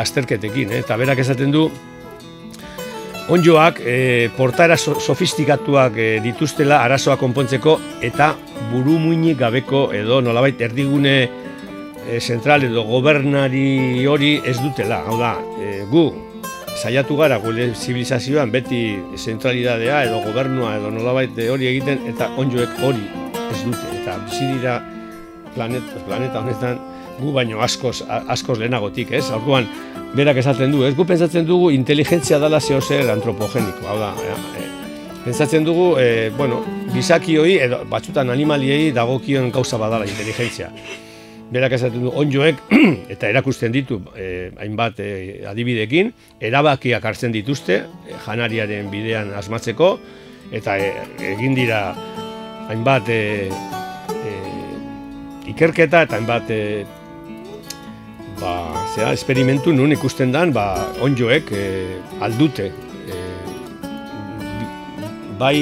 azterketekin, 0.01 0.71
e, 0.73 0.83
eta 0.83 0.97
berak 0.97 1.21
esaten 1.23 1.53
du, 1.53 1.67
onjoak 3.31 3.79
e, 3.79 4.29
portaera 4.35 4.75
sofistikatuak 4.77 5.95
e, 5.97 6.07
dituztela 6.23 6.81
arazoa 6.83 7.15
konpontzeko 7.21 7.77
eta 8.03 8.33
buru 8.71 8.97
muinik 8.99 9.37
gabeko 9.39 9.85
edo 9.95 10.19
nolabait 10.21 10.59
erdigune 10.61 11.15
e, 11.23 12.19
zentral 12.19 12.65
edo 12.67 12.83
gobernari 12.83 14.05
hori 14.07 14.35
ez 14.43 14.57
dutela. 14.59 15.03
Hau 15.07 15.17
da, 15.19 15.37
e, 15.61 15.83
gu 15.89 16.05
saiatu 16.75 17.15
gara 17.15 17.37
gure 17.39 17.69
zibilizazioan 17.73 18.51
beti 18.51 18.83
zentralidadea 19.15 20.03
edo 20.09 20.19
gobernua 20.25 20.75
edo 20.79 20.91
nolabait 20.91 21.37
hori 21.47 21.69
egiten 21.69 22.03
eta 22.11 22.27
onjoek 22.37 22.81
hori 22.83 23.05
ez 23.53 23.61
dute. 23.63 23.85
Eta 24.01 24.17
bizi 24.25 24.49
dira 24.57 24.81
planeta, 25.55 26.01
planeta 26.07 26.41
honetan 26.41 26.81
gu 27.19 27.33
baino 27.33 27.61
askoz, 27.61 28.01
askoz 28.07 28.57
lehenagotik, 28.59 29.11
ez? 29.13 29.25
Orduan, 29.33 29.67
berak 30.17 30.39
esaten 30.41 30.73
du, 30.73 30.83
ez 30.87 30.93
gu 30.97 31.05
pentsatzen 31.09 31.45
dugu 31.47 31.71
inteligentzia 31.73 32.39
dala 32.41 32.61
zeo 32.61 32.81
zer 32.81 33.09
antropogeniko, 33.13 33.85
hau 33.89 33.97
da, 33.99 34.11
e, 34.23 34.65
pentsatzen 35.25 35.65
dugu, 35.65 35.93
e, 36.01 36.29
bueno, 36.37 36.61
gizakioi, 36.93 37.57
edo 37.67 37.83
batzutan 37.89 38.29
animaliei 38.33 38.91
dagokion 38.95 39.51
gauza 39.53 39.79
badala 39.81 40.09
inteligentzia. 40.09 40.69
Berak 41.53 41.75
esaten 41.77 42.05
du, 42.05 42.11
onjoek, 42.17 42.61
eta 43.13 43.29
erakusten 43.29 43.73
ditu, 43.73 43.99
e, 44.17 44.49
hainbat 44.61 44.99
e, 45.03 45.11
adibidekin, 45.49 46.11
erabakiak 46.41 47.05
hartzen 47.05 47.33
dituzte, 47.35 47.83
e, 48.07 48.17
janariaren 48.25 48.89
bidean 48.93 49.33
asmatzeko, 49.37 49.93
eta 50.53 50.77
e, 50.81 50.91
egin 51.33 51.55
dira 51.57 51.85
hainbat 52.69 53.09
e, 53.09 53.21
ikerketa 55.53 56.05
eta 56.05 56.17
hainbat 56.17 56.51
ba, 58.43 58.85
zera, 58.93 59.13
esperimentu 59.15 59.73
nun 59.73 59.95
ikusten 59.95 60.33
dan, 60.35 60.51
ba, 60.55 60.67
onjoek 61.03 61.51
e, 61.55 61.63
aldute. 62.23 62.69
E, 63.07 63.21
bai, 65.39 65.57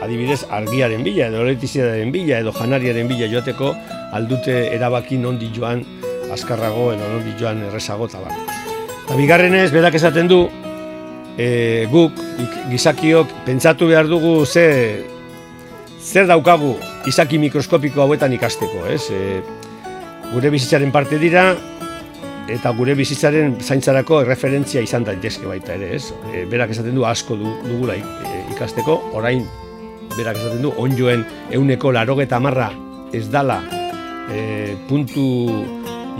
adibidez, 0.00 0.42
argiaren 0.48 1.04
bila, 1.04 1.28
edo 1.28 1.44
eletiziaren 1.44 2.12
bila, 2.14 2.40
edo 2.40 2.54
janariaren 2.56 3.10
bila 3.10 3.28
joateko, 3.30 3.74
aldute 4.16 4.56
erabaki 4.72 5.20
nondi 5.20 5.50
joan 5.54 5.84
azkarrago, 6.32 6.90
edo 6.94 7.12
nondi 7.12 7.36
joan 7.38 7.62
errezago, 7.68 8.08
eta 8.10 8.24
ba. 8.24 8.34
Eta 9.04 9.18
bigarrenez, 9.18 9.68
berak 9.74 9.98
esaten 10.00 10.30
du, 10.30 10.44
e, 11.36 11.86
guk, 11.92 12.16
gizakiok, 12.72 13.40
pentsatu 13.46 13.90
behar 13.90 14.08
dugu 14.08 14.40
ze, 14.46 14.66
zer 16.00 16.30
daukagu 16.30 16.76
izaki 17.10 17.38
mikroskopiko 17.42 18.06
hauetan 18.06 18.32
ikasteko, 18.36 18.86
ez? 18.88 19.02
E, 19.12 19.42
gure 20.30 20.52
bizitzaren 20.54 20.92
parte 20.94 21.18
dira, 21.18 21.50
eta 22.50 22.72
gure 22.76 22.94
bizitzaren 22.98 23.56
zaintzarako 23.60 24.22
referentzia 24.26 24.82
izan 24.84 25.04
daitezke 25.06 25.46
baita 25.48 25.74
ere, 25.76 25.94
ez? 25.96 26.10
E, 26.32 26.44
berak 26.50 26.74
esaten 26.74 26.96
du 26.96 27.06
asko 27.06 27.36
du, 27.38 27.50
dugula 27.66 27.96
e, 27.96 28.40
ikasteko, 28.54 28.96
orain 29.18 29.44
berak 30.16 30.40
esaten 30.40 30.64
du 30.64 30.72
onjoen 30.78 31.24
euneko 31.56 31.92
larogeta 31.94 32.40
marra 32.42 32.70
ez 33.14 33.26
dala 33.30 33.60
e, 34.30 34.74
puntu 34.88 35.26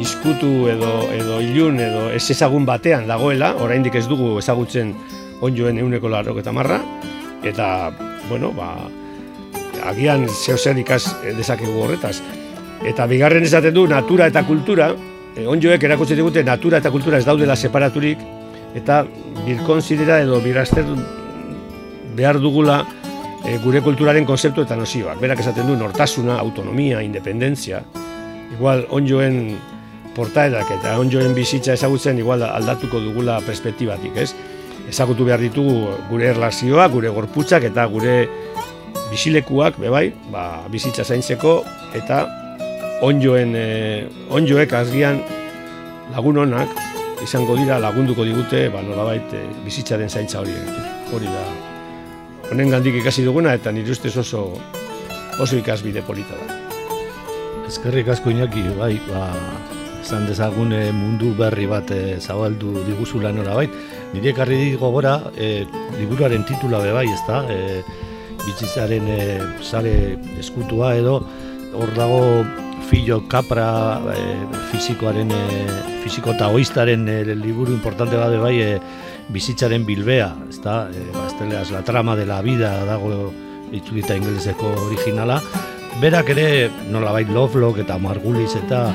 izkutu 0.01 0.69
edo, 0.71 0.93
edo 1.13 1.41
ilun 1.45 1.81
edo 1.83 2.07
ez 2.15 2.25
ezagun 2.33 2.67
batean 2.67 3.09
dagoela, 3.11 3.53
oraindik 3.61 3.99
ez 3.99 4.07
dugu 4.09 4.37
ezagutzen 4.39 4.95
onjoen 5.45 5.81
euneko 5.83 6.09
larogeta 6.13 6.53
marra, 6.53 6.79
eta, 7.45 7.91
bueno, 8.29 8.53
ba, 8.57 8.75
agian 9.91 10.27
zeo 10.29 10.59
zer 10.59 10.79
ikas 10.79 11.07
dezakegu 11.37 11.81
horretaz. 11.85 12.19
Eta 12.87 13.07
bigarren 13.09 13.45
esaten 13.45 13.75
du 13.77 13.87
natura 13.89 14.29
eta 14.31 14.45
kultura, 14.49 14.91
e, 15.37 15.47
onjoek 15.47 15.83
erakutsi 15.89 16.17
digute 16.19 16.45
natura 16.45 16.81
eta 16.81 16.91
kultura 16.91 17.19
ez 17.19 17.27
daudela 17.27 17.57
separaturik, 17.57 18.23
eta 18.77 19.03
birkonsidera 19.45 20.21
edo 20.25 20.41
biraster 20.45 20.87
behar 22.17 22.39
dugula 22.43 22.83
e, 23.45 23.57
gure 23.65 23.83
kulturaren 23.85 24.27
konzeptu 24.29 24.65
eta 24.67 24.77
nozioak. 24.79 25.21
Berak 25.23 25.43
esaten 25.43 25.69
du 25.69 25.77
nortasuna, 25.79 26.39
autonomia, 26.39 27.03
independentzia, 27.07 27.83
igual 28.55 28.87
onjoen 28.91 29.59
portaerak 30.17 30.73
eta 30.79 30.97
onjoen 31.01 31.35
bizitza 31.35 31.75
ezagutzen 31.77 32.19
igual 32.19 32.43
aldatuko 32.47 33.01
dugula 33.03 33.39
perspektibatik, 33.47 34.17
ez? 34.19 34.33
Ezagutu 34.91 35.25
behar 35.29 35.43
ditugu 35.43 35.95
gure 36.09 36.33
erlazioak, 36.33 36.91
gure 36.93 37.13
gorputzak 37.15 37.69
eta 37.69 37.87
gure 37.91 38.25
bisilekuak, 39.11 39.79
bebai, 39.83 40.11
ba, 40.31 40.67
bizitza 40.71 41.05
zaintzeko 41.07 41.61
eta 41.99 42.25
onjoen, 43.03 43.55
e, 43.57 44.07
onjoek 44.31 44.73
azgian 44.77 45.21
lagun 46.13 46.41
honak 46.43 46.73
izango 47.25 47.57
dira 47.57 47.79
lagunduko 47.81 48.25
digute 48.25 48.69
ba, 48.73 48.83
nolabait 48.85 49.33
e, 49.37 49.43
bizitzaren 49.65 50.09
zaintza 50.09 50.41
hori. 50.41 50.55
Hori 51.15 51.29
da. 51.29 51.45
Honen 52.51 52.73
gandik 52.73 52.97
ikasi 53.01 53.25
duguna 53.25 53.55
eta 53.57 53.73
nire 53.73 53.93
ustez 53.95 54.17
oso 54.21 54.47
oso 55.41 55.57
ikasbide 55.57 56.03
polita 56.05 56.37
da. 56.37 56.59
Ezkerrik 57.71 58.09
asko 58.11 58.33
inaki, 58.33 58.65
bai, 58.77 58.97
ba, 59.07 59.29
esan 60.03 60.27
dezagun 60.29 60.75
e, 60.75 60.83
mundu 60.93 61.33
berri 61.39 61.69
bat 61.71 61.93
e, 61.95 62.19
zabaldu 62.21 62.85
diguzula 62.89 63.33
nora 63.33 63.55
bai. 63.61 63.69
Nire 64.13 64.35
karri 64.37 64.59
digo 64.65 64.91
gora, 64.91 65.21
e, 65.39 65.65
liburuaren 65.99 66.45
titula 66.49 66.83
be 66.83 66.93
bai, 66.97 67.07
ez 67.09 67.21
da, 67.29 67.45
e, 67.47 67.83
bizitzaren 68.43 69.07
e, 69.07 69.21
sare 69.63 69.95
eskutua 70.41 70.97
edo, 70.99 71.21
hor 71.79 71.95
dago 71.95 72.21
filo 72.89 73.21
kapra 73.29 74.01
e, 74.15 74.25
fizikoaren, 74.71 75.31
e, 75.31 75.67
fiziko 76.05 76.35
eta 76.35 76.49
oiztaren 76.49 77.09
e, 77.09 77.23
liburu 77.35 77.73
importante 77.73 78.17
bade 78.17 78.39
bai, 78.41 78.57
e, 78.61 78.81
bizitzaren 79.31 79.85
bilbea, 79.87 80.33
ez 80.49 80.59
da, 80.65 80.83
e, 80.91 81.07
ba, 81.15 81.29
la 81.71 81.83
trama 81.83 82.17
de 82.17 82.27
la 82.27 82.41
vida 82.43 82.73
dago 82.85 83.33
itzulita 83.73 84.17
ingeleseko 84.17 84.73
originala, 84.87 85.41
berak 86.01 86.31
ere 86.35 86.71
nolabait 86.91 87.29
Lovelock 87.29 87.83
eta 87.85 87.99
Margulis 87.99 88.55
eta 88.57 88.89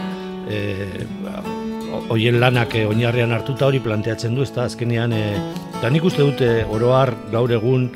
e, 0.49 1.05
hoien 2.09 2.39
lanak 2.39 2.75
e, 2.75 2.85
oinarrean 2.89 3.33
hartuta 3.35 3.67
hori 3.69 3.79
planteatzen 3.83 4.35
du, 4.35 4.43
ezta? 4.43 4.65
Azkenean 4.65 5.13
e, 5.13 5.23
eta 5.77 5.91
nik 5.93 6.05
uste 6.07 6.25
dute 6.25 6.51
oroar 6.71 7.13
gaur 7.31 7.51
egun 7.51 7.89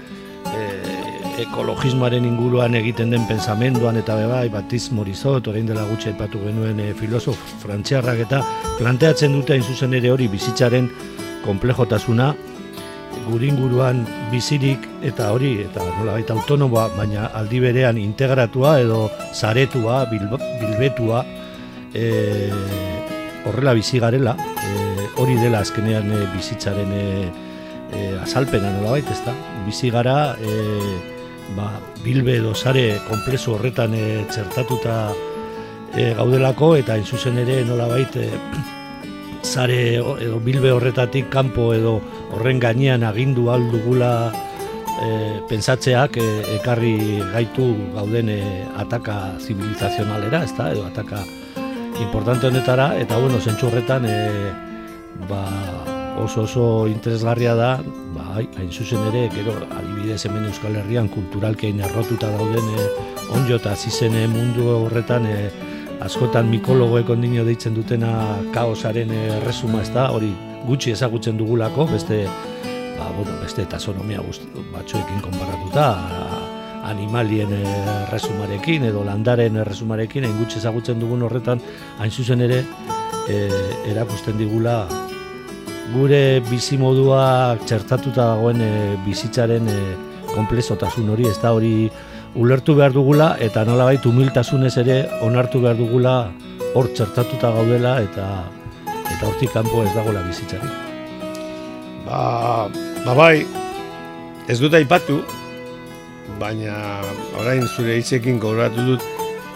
ekologismoaren 1.44 2.26
inguruan 2.26 2.76
egiten 2.76 3.14
den 3.14 3.26
pensamenduan 3.30 3.98
eta 4.00 4.16
bebai 4.20 4.50
Batiz 4.54 4.90
Morizot, 4.92 5.48
orain 5.52 5.68
dela 5.68 5.86
gutxe 5.90 6.12
aipatu 6.12 6.42
genuen 6.44 6.80
e, 6.84 6.92
filosof 6.98 7.40
frantziarrak 7.64 8.24
eta 8.26 8.42
planteatzen 8.78 9.34
dute 9.38 9.56
hain 9.56 9.64
zuzen 9.64 9.94
ere 9.98 10.12
hori 10.12 10.28
bizitzaren 10.32 10.90
komplejotasuna 11.46 12.34
guringuruan 13.30 14.06
bizirik 14.32 14.86
eta 15.06 15.32
hori 15.34 15.54
eta 15.66 15.84
nolabait 16.00 16.32
autonomoa 16.34 16.88
baina 16.96 17.30
aldi 17.40 17.60
berean 17.64 17.98
integratua 18.02 18.80
edo 18.82 19.04
saretua 19.34 20.04
bilbetua 20.12 21.26
e, 21.94 22.08
horrela 23.46 23.74
bizi 23.74 24.00
garela, 24.00 24.36
e, 24.38 25.08
hori 25.18 25.38
dela 25.42 25.64
azkenean 25.64 26.12
e, 26.12 26.26
bizitzaren 26.36 26.92
e, 26.94 27.06
e, 27.94 28.02
azalpena 28.24 28.72
nola 28.76 28.98
baita, 28.98 29.16
ezta? 29.16 29.34
Bizi 29.66 29.92
gara, 29.94 30.36
e, 30.42 31.19
ba, 31.56 31.72
bilbe 32.04 32.38
edo 32.40 32.54
sare 32.56 33.00
konplezu 33.08 33.56
horretan 33.56 33.94
e, 33.96 34.26
txertatuta 34.30 34.98
e, 35.96 36.12
gaudelako, 36.18 36.76
eta 36.80 36.98
in 36.98 37.06
zuzen 37.06 37.40
ere 37.42 37.64
nola 37.68 37.88
baita, 37.90 38.26
zare 39.54 39.80
edo 39.98 40.40
bilbe 40.44 40.72
horretatik 40.76 41.30
kanpo 41.34 41.72
edo 41.74 42.00
horren 42.36 42.60
gainean 42.60 43.06
agindu 43.08 43.50
aldugula 43.54 44.14
e, 45.00 45.10
pensatzeak 45.50 46.18
e, 46.20 46.28
ekarri 46.60 46.96
gaitu 47.34 47.72
gauden 47.96 48.30
e, 48.34 48.42
ataka 48.78 49.38
zibilizazionalera, 49.40 50.44
ezta, 50.48 50.72
edo 50.74 50.86
ataka 50.88 51.24
importante 52.00 52.48
honetara 52.48 52.94
eta 53.00 53.18
bueno, 53.20 53.40
zentsu 53.40 53.68
horretan 53.68 54.06
e, 54.08 54.18
ba, 55.28 55.44
oso 56.20 56.44
oso 56.44 56.88
interesgarria 56.88 57.56
da, 57.56 57.72
ba, 58.30 58.38
hain 58.60 58.70
zuzen 58.72 59.02
ere, 59.10 59.26
gero 59.34 59.56
adibidez 59.66 60.22
hemen 60.28 60.46
Euskal 60.50 60.78
Herrian 60.80 61.10
kulturalki 61.10 61.70
hain 61.70 61.82
errotuta 61.88 62.30
dauden 62.36 62.70
e, 62.76 62.86
onjo 63.36 63.58
eta 63.58 63.76
zizene 63.76 64.28
mundu 64.32 64.70
horretan 64.76 65.26
e, 65.30 65.40
askotan 66.06 66.50
mikologoek 66.52 67.10
ondino 67.16 67.44
deitzen 67.48 67.76
dutena 67.76 68.12
kaosaren 68.54 69.12
erresuma 69.18 69.82
ez 69.84 69.90
da, 69.96 70.10
hori 70.16 70.32
gutxi 70.68 70.94
ezagutzen 70.94 71.38
dugulako, 71.40 71.90
beste 71.92 72.24
ba, 73.00 73.10
bueno, 73.18 73.36
beste 73.42 73.66
tasonomia 73.70 74.22
batzuekin 74.74 75.22
konparatuta, 75.26 75.90
animalien 76.90 77.52
erresumarekin 77.60 78.88
edo 78.90 79.04
landaren 79.06 79.60
erresumarekin 79.62 80.26
hain 80.26 80.38
gutxe 80.40 80.62
ezagutzen 80.62 81.02
dugun 81.02 81.28
horretan 81.28 81.62
hain 82.00 82.12
zuzen 82.12 82.42
ere 82.48 82.64
e, 83.30 83.44
erakusten 83.92 84.40
digula 84.40 84.82
gure 85.94 86.42
bizimodua 86.50 87.58
txertatuta 87.66 88.34
dagoen 88.34 88.62
e, 88.62 88.72
bizitzaren 89.06 89.68
e, 89.70 89.80
komplezotasun 90.34 91.10
hori 91.14 91.28
ez 91.30 91.38
da 91.42 91.54
hori 91.56 91.90
ulertu 92.40 92.76
behar 92.78 92.94
dugula 92.94 93.32
eta 93.42 93.66
nolabait 93.66 94.06
humiltasunez 94.06 94.76
ere 94.84 95.00
onartu 95.26 95.62
behar 95.64 95.78
dugula 95.80 96.16
hor 96.76 96.92
txertatuta 96.94 97.52
gaudela 97.56 97.98
eta 98.04 98.28
eta 99.10 99.26
hortik 99.26 99.52
kanpo 99.54 99.84
ez 99.84 99.92
dagoela 99.96 100.22
bizitzari. 100.28 100.70
Ba, 102.06 102.70
ba 103.06 103.16
bai, 103.18 103.46
ez 104.48 104.60
dut 104.62 104.74
aipatu, 104.78 105.20
baina 106.40 107.02
orain 107.42 107.66
zure 107.68 107.98
hitzekin 107.98 108.40
gogoratu 108.40 108.86
dut 108.94 109.06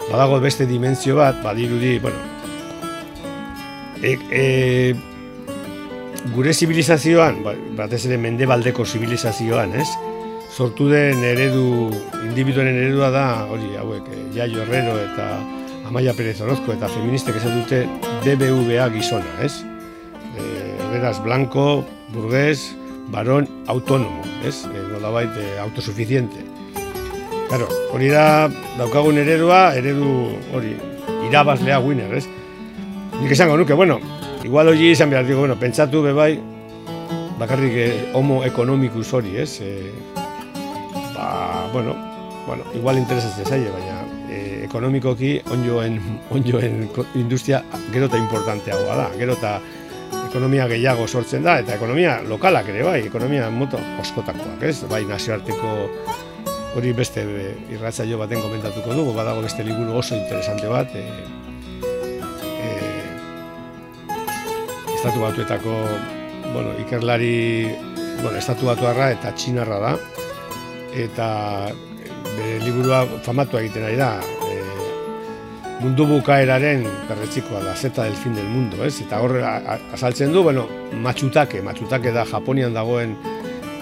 badago 0.10 0.40
beste 0.42 0.66
dimentsio 0.70 1.16
bat, 1.22 1.38
badirudi, 1.46 1.98
bueno, 2.04 2.20
e, 4.02 4.18
e, 4.32 5.13
gure 6.32 6.54
zibilizazioan, 6.54 7.42
ba, 7.44 7.54
batez 7.78 8.06
ere 8.08 8.18
mendebaldeko 8.22 8.86
zibilizazioan, 8.86 9.74
ez? 9.76 9.88
Sortu 10.54 10.88
den 10.92 11.24
eredu, 11.26 11.90
individuen 12.24 12.70
eredua 12.70 13.10
da, 13.12 13.26
hori, 13.52 13.74
hauek, 13.80 14.08
e, 14.08 14.22
Jaio 14.36 14.62
Herrero 14.64 14.96
eta 15.02 15.28
Amaia 15.90 16.14
Perez 16.16 16.40
Orozko 16.46 16.76
eta 16.76 16.88
feministek 16.94 17.40
ez 17.40 17.44
dute 17.50 17.82
BBVA 18.24 18.88
gizona, 18.94 19.36
ez? 19.44 19.58
E, 20.38 20.46
beraz, 20.94 21.18
blanco, 21.26 21.84
burgués, 22.14 22.72
baron, 23.12 23.50
autónomo, 23.68 24.24
ez? 24.48 24.64
E, 24.70 24.88
nolabait, 24.94 25.36
autosuficiente. 25.66 26.46
Claro, 27.50 27.68
hori 27.94 28.08
da 28.14 28.48
daukagun 28.80 29.20
eredua, 29.22 29.74
eredu 29.78 30.32
hori 30.56 30.78
irabazlea 31.28 31.82
winner, 31.84 32.16
ez? 32.16 32.28
Nik 33.20 33.34
esango 33.36 33.58
nuke, 33.60 33.76
bueno, 33.78 34.00
igual 34.44 34.68
hori 34.68 34.92
izan 34.92 35.10
behar 35.10 35.26
digo, 35.26 35.40
bueno, 35.40 35.56
pentsatu 35.60 36.02
bebai, 36.04 36.40
bakarrik 37.40 37.76
eh, 37.76 38.10
homo 38.14 38.44
ekonomikus 38.44 39.14
hori, 39.14 39.38
ez? 39.38 39.60
E, 39.62 39.92
ba, 41.16 41.70
bueno, 41.74 41.96
bueno, 42.48 42.64
igual 42.76 43.00
interesatzen 43.00 43.48
zaie, 43.48 43.70
baina 43.72 44.02
e, 44.30 44.64
ekonomikoki 44.66 45.38
onjoen, 45.52 46.00
onjoen 46.32 46.90
industria 47.16 47.64
gero 47.94 48.12
eta 48.12 48.20
importanteagoa 48.20 49.00
da, 49.00 49.08
gero 49.20 49.38
eta 49.40 49.56
ekonomia 50.28 50.68
gehiago 50.72 51.08
sortzen 51.08 51.46
da, 51.46 51.60
eta 51.64 51.76
ekonomia 51.78 52.20
lokalak 52.28 52.70
ere 52.74 52.84
bai, 52.84 53.00
ekonomia 53.08 53.50
moto 53.54 53.80
oskotakoak, 54.02 54.64
ez? 54.68 54.82
Bai 54.92 55.04
nazioarteko 55.10 55.78
hori 56.76 56.92
beste 56.98 57.24
e, 57.24 57.48
irratzaio 57.76 58.20
baten 58.20 58.44
komentatuko 58.44 58.98
dugu, 58.98 59.16
badago 59.16 59.46
beste 59.46 59.64
liburu 59.64 60.00
oso 60.04 60.18
interesante 60.20 60.68
bat, 60.68 60.92
e, 60.96 61.43
estatu 65.04 65.20
batuetako, 65.20 65.74
bueno, 66.54 66.70
ikerlari, 66.80 67.68
bueno, 68.22 68.38
estatu 68.40 68.70
batuarra 68.70 69.10
eta 69.12 69.34
txinarra 69.36 69.80
da, 69.84 69.92
eta 70.96 71.28
bere 72.38 72.60
liburua 72.64 73.02
famatua 73.26 73.60
egiten 73.66 73.84
ari 73.90 73.98
da, 74.00 74.14
e, 74.48 74.62
mundu 75.84 76.06
bukaeraren 76.08 76.86
perretzikoa 77.10 77.66
da, 77.66 77.76
zeta 77.76 78.06
del 78.08 78.16
fin 78.16 78.36
del 78.38 78.48
mundo, 78.48 78.80
ez? 78.88 79.02
Eta 79.04 79.20
hor 79.20 79.36
a- 79.44 79.58
a- 79.76 79.80
azaltzen 79.98 80.32
du, 80.32 80.44
bueno, 80.44 80.68
matxutake, 81.04 81.60
matxutake 81.62 82.14
da 82.16 82.24
Japonian 82.26 82.74
dagoen 82.74 83.18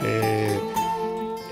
e, 0.02 0.58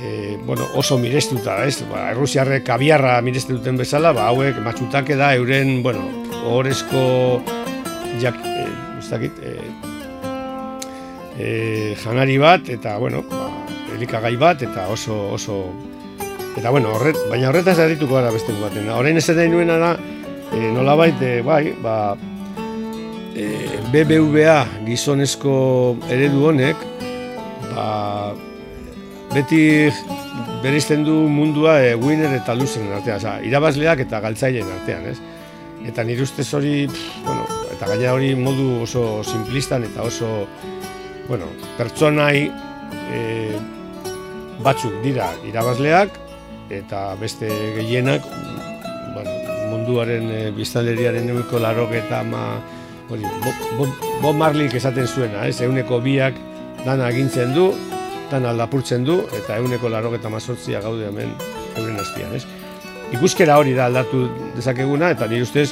e, 0.02 0.38
bueno, 0.48 0.66
oso 0.74 0.98
mirestuta, 0.98 1.60
ez? 1.70 1.84
Ba, 1.92 2.10
Errusiarrek 2.16 2.66
kabiarra 2.66 3.20
miresten 3.22 3.60
duten 3.62 3.78
bezala, 3.78 4.14
ba, 4.18 4.32
hauek 4.34 4.58
matxutake 4.66 5.16
da 5.16 5.36
euren, 5.38 5.84
bueno, 5.84 6.08
ohorezko 6.42 7.44
jak, 8.20 8.34
ez 9.10 9.18
dakit, 9.18 9.34
e, 9.42 9.58
e, 11.40 11.96
janari 11.98 12.38
bat, 12.38 12.70
eta, 12.70 12.98
bueno, 13.02 13.24
ba, 13.26 13.48
elikagai 13.96 14.36
bat, 14.38 14.62
eta 14.62 14.88
oso, 14.94 15.16
oso, 15.34 15.64
eta, 16.58 16.70
bueno, 16.70 16.94
horret, 16.94 17.18
baina 17.32 17.50
horretaz 17.50 17.80
adituko 17.80 18.20
gara 18.20 18.30
beste 18.32 18.54
baten. 18.62 18.90
Horrein 18.94 19.18
ez 19.18 19.26
nahi 19.34 19.50
nuena 19.50 19.80
da, 19.82 19.92
e, 20.54 20.60
nolabait, 20.76 21.22
e, 21.26 21.42
bai, 21.42 21.74
ba, 21.82 22.16
e, 23.34 23.48
BBVA 23.90 24.60
gizonezko 24.86 25.56
eredu 26.14 26.46
honek, 26.52 26.86
ba, 27.74 27.88
beti 29.34 29.64
bereizten 30.62 31.02
du 31.08 31.24
mundua 31.34 31.80
e, 31.82 31.96
winner 31.98 32.38
eta 32.38 32.54
loseren 32.54 32.94
artean, 33.00 33.18
oza, 33.18 33.40
irabazleak 33.42 34.06
eta 34.06 34.22
galtzaileen 34.22 34.70
artean, 34.78 35.10
ez? 35.16 35.18
Eta 35.90 36.06
nire 36.06 36.28
ustez 36.28 36.46
hori, 36.54 36.84
pff, 36.92 37.24
bueno, 37.26 37.49
eta 37.80 37.88
gaina 37.94 38.12
hori 38.12 38.34
modu 38.36 38.82
oso 38.84 39.24
simplistan 39.24 39.86
eta 39.88 40.04
oso, 40.04 40.28
bueno, 41.30 41.46
pertsonai 41.78 42.50
e, 43.16 43.22
batzuk 44.60 44.98
dira 45.00 45.30
irabazleak 45.48 46.18
eta 46.76 47.16
beste 47.22 47.48
gehienak 47.78 48.28
bueno, 49.16 49.32
munduaren 49.72 50.28
e, 50.28 50.42
biztanleriaren 50.58 51.32
euneko 51.32 51.64
larok 51.64 51.96
eta 52.02 52.20
ma, 52.28 52.60
hori, 53.08 53.24
bo, 53.46 53.88
bo, 54.20 54.34
bo 54.36 54.52
esaten 54.76 55.08
zuena, 55.08 55.48
ez, 55.48 55.62
euneko 55.62 56.02
biak 56.04 56.36
dana 56.84 57.08
agintzen 57.08 57.54
du, 57.56 57.72
dana 58.30 58.50
aldapurtzen 58.50 59.06
du, 59.08 59.22
eta 59.40 59.56
euneko 59.56 59.88
larok 59.88 60.20
eta 60.20 60.28
mazortzia 60.28 60.82
gaude 60.82 61.08
hemen 61.08 61.32
euren 61.78 61.96
azpian, 61.96 62.36
ez. 62.36 62.44
Ikuskera 63.16 63.58
hori 63.58 63.72
da 63.74 63.86
aldatu 63.86 64.28
dezakeguna, 64.58 65.16
eta 65.16 65.32
nire 65.32 65.48
ustez, 65.48 65.72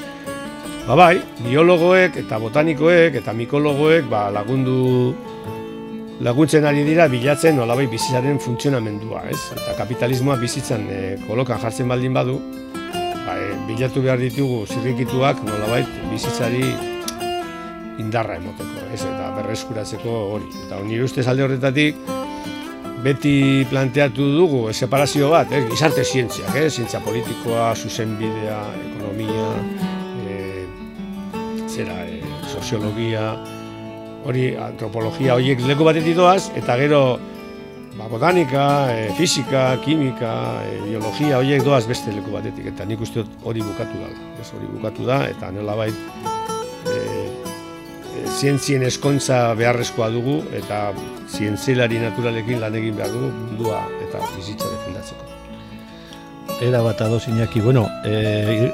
ba 0.87 0.95
bai, 0.95 1.17
biologoek 1.43 2.15
eta 2.21 2.37
botanikoek 2.39 3.17
eta 3.19 3.33
mikologoek 3.35 4.05
ba, 4.07 4.29
lagundu 4.31 5.11
laguntzen 6.23 6.63
ari 6.65 6.85
dira 6.87 7.09
bilatzen 7.11 7.57
nolabait 7.59 7.91
bizitzaren 7.91 8.39
funtzionamendua, 8.39 9.25
ez? 9.27 9.39
Eta 9.57 9.75
kapitalismoa 9.81 10.37
bizitzan 10.39 10.85
e, 10.87 10.99
kolokan 11.27 11.59
jartzen 11.59 11.91
baldin 11.91 12.15
badu, 12.15 12.37
ba, 13.25 13.35
e, 13.35 13.49
bilatu 13.67 14.01
behar 14.05 14.23
ditugu 14.23 14.61
zirrikituak 14.65 15.43
nolabait 15.49 15.91
bizitzari 16.13 16.71
indarra 17.99 18.39
emoteko, 18.39 18.87
ez? 18.87 19.01
Eta 19.03 19.33
berreskuratzeko 19.41 20.15
hori. 20.37 20.47
Eta 20.65 20.79
nire 20.87 21.03
ustez 21.03 21.27
alde 21.27 21.43
horretatik, 21.49 21.99
beti 23.03 23.35
planteatu 23.69 24.31
dugu 24.39 24.63
separazio 24.71 25.35
bat, 25.35 25.51
ez? 25.51 25.65
Gizarte 25.67 26.07
zientziak, 26.07 26.55
ez? 26.55 26.71
Zientzia 26.79 27.03
politikoa, 27.03 27.73
zuzenbidea, 27.75 28.63
ekonomia, 28.87 29.86
zera, 31.77 31.97
e, 32.05 32.21
soziologia, 32.49 33.31
hori 34.27 34.51
antropologia 34.59 35.37
horiek 35.37 35.61
leku 35.67 35.85
batetik 35.87 36.17
doaz, 36.17 36.49
eta 36.57 36.77
gero 36.79 37.01
ba, 37.97 38.07
botanika, 38.11 38.65
e, 38.93 39.11
fisika, 39.17 39.69
kimika, 39.85 40.33
e, 40.65 40.79
biologia 40.87 41.39
horiek 41.41 41.65
doaz 41.65 41.85
beste 41.89 42.13
leku 42.15 42.33
batetik, 42.35 42.71
eta 42.73 42.87
nik 42.89 43.01
uste 43.05 43.25
hori 43.43 43.63
bukatu 43.65 44.01
da. 44.01 44.09
Ez 44.41 44.49
hori 44.55 44.69
bukatu 44.73 45.07
da, 45.07 45.21
eta 45.29 45.51
nolabait 45.55 45.95
e, 46.87 46.97
e, 46.97 48.25
zientzien 48.37 48.85
eskontza 48.87 49.53
beharrezkoa 49.59 50.09
dugu, 50.13 50.41
eta 50.57 50.91
zientzialari 51.33 52.01
naturalekin 52.03 52.61
lan 52.63 52.77
egin 52.79 52.97
behar 52.97 53.13
dugu 53.13 53.31
mundua 53.33 53.85
eta 54.07 54.21
bizitza 54.35 54.69
defendatzeko. 54.73 55.33
Era 56.63 56.81
bat 56.81 57.01
ados 57.05 57.27
Iñaki, 57.29 57.61
bueno, 57.61 57.85
e, 58.05 58.71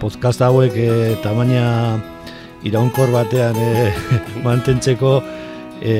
podcast 0.00 0.42
hauek 0.46 0.76
e, 0.78 0.90
tamaina 1.24 1.98
iraunkor 2.64 3.12
batean 3.14 3.56
e, 3.56 3.90
mantentzeko 4.46 5.14
e, 5.80 5.94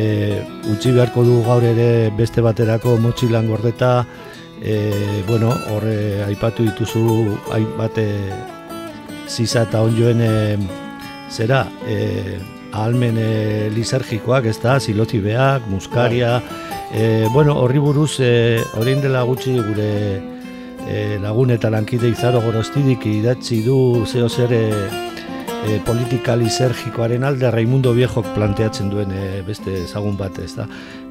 utzi 0.73 0.93
beharko 0.93 1.25
du 1.25 1.41
gaur 1.47 1.65
ere 1.65 2.11
beste 2.17 2.45
baterako 2.45 2.97
motxilan 3.01 3.49
gordeta 3.49 4.05
e, 4.61 5.23
bueno, 5.27 5.53
horre 5.73 6.23
aipatu 6.29 6.67
dituzu 6.69 7.37
hainbat 7.55 7.99
e, 7.99 8.09
ziza 9.29 9.65
eta 9.69 9.83
onjoen 9.87 10.21
e, 10.21 10.33
zera 11.31 11.65
e, 11.89 12.39
ahalmen 12.73 13.19
e, 13.19 13.71
lizergikoak, 13.75 14.47
ez 14.47 14.59
da, 14.63 14.79
silotibeak, 14.81 15.67
muskaria, 15.71 16.37
e, 16.93 17.27
bueno, 17.33 17.57
horri 17.59 17.81
buruz, 17.83 18.21
e, 18.21 18.61
orain 18.79 19.01
dela 19.03 19.25
gutxi 19.27 19.57
gure 19.59 19.91
e, 20.87 21.19
lagun 21.23 21.51
eta 21.57 21.71
lankide 21.71 22.11
izaro 22.11 22.43
gorostidik 22.45 23.07
idatzi 23.11 23.63
du 23.67 24.05
zeo 24.07 24.29
zer 24.29 24.55
e, 24.55 25.10
e, 25.67 25.79
politika 25.85 26.37
lisergikoaren 26.39 27.25
alde 27.25 27.51
Raimundo 27.51 27.93
Viejok 27.97 28.33
planteatzen 28.35 28.91
duen 28.93 29.13
e, 29.13 29.41
beste 29.47 29.83
ezagun 29.85 30.17
bat, 30.19 30.39
ez 30.43 30.55
da. 30.57 30.67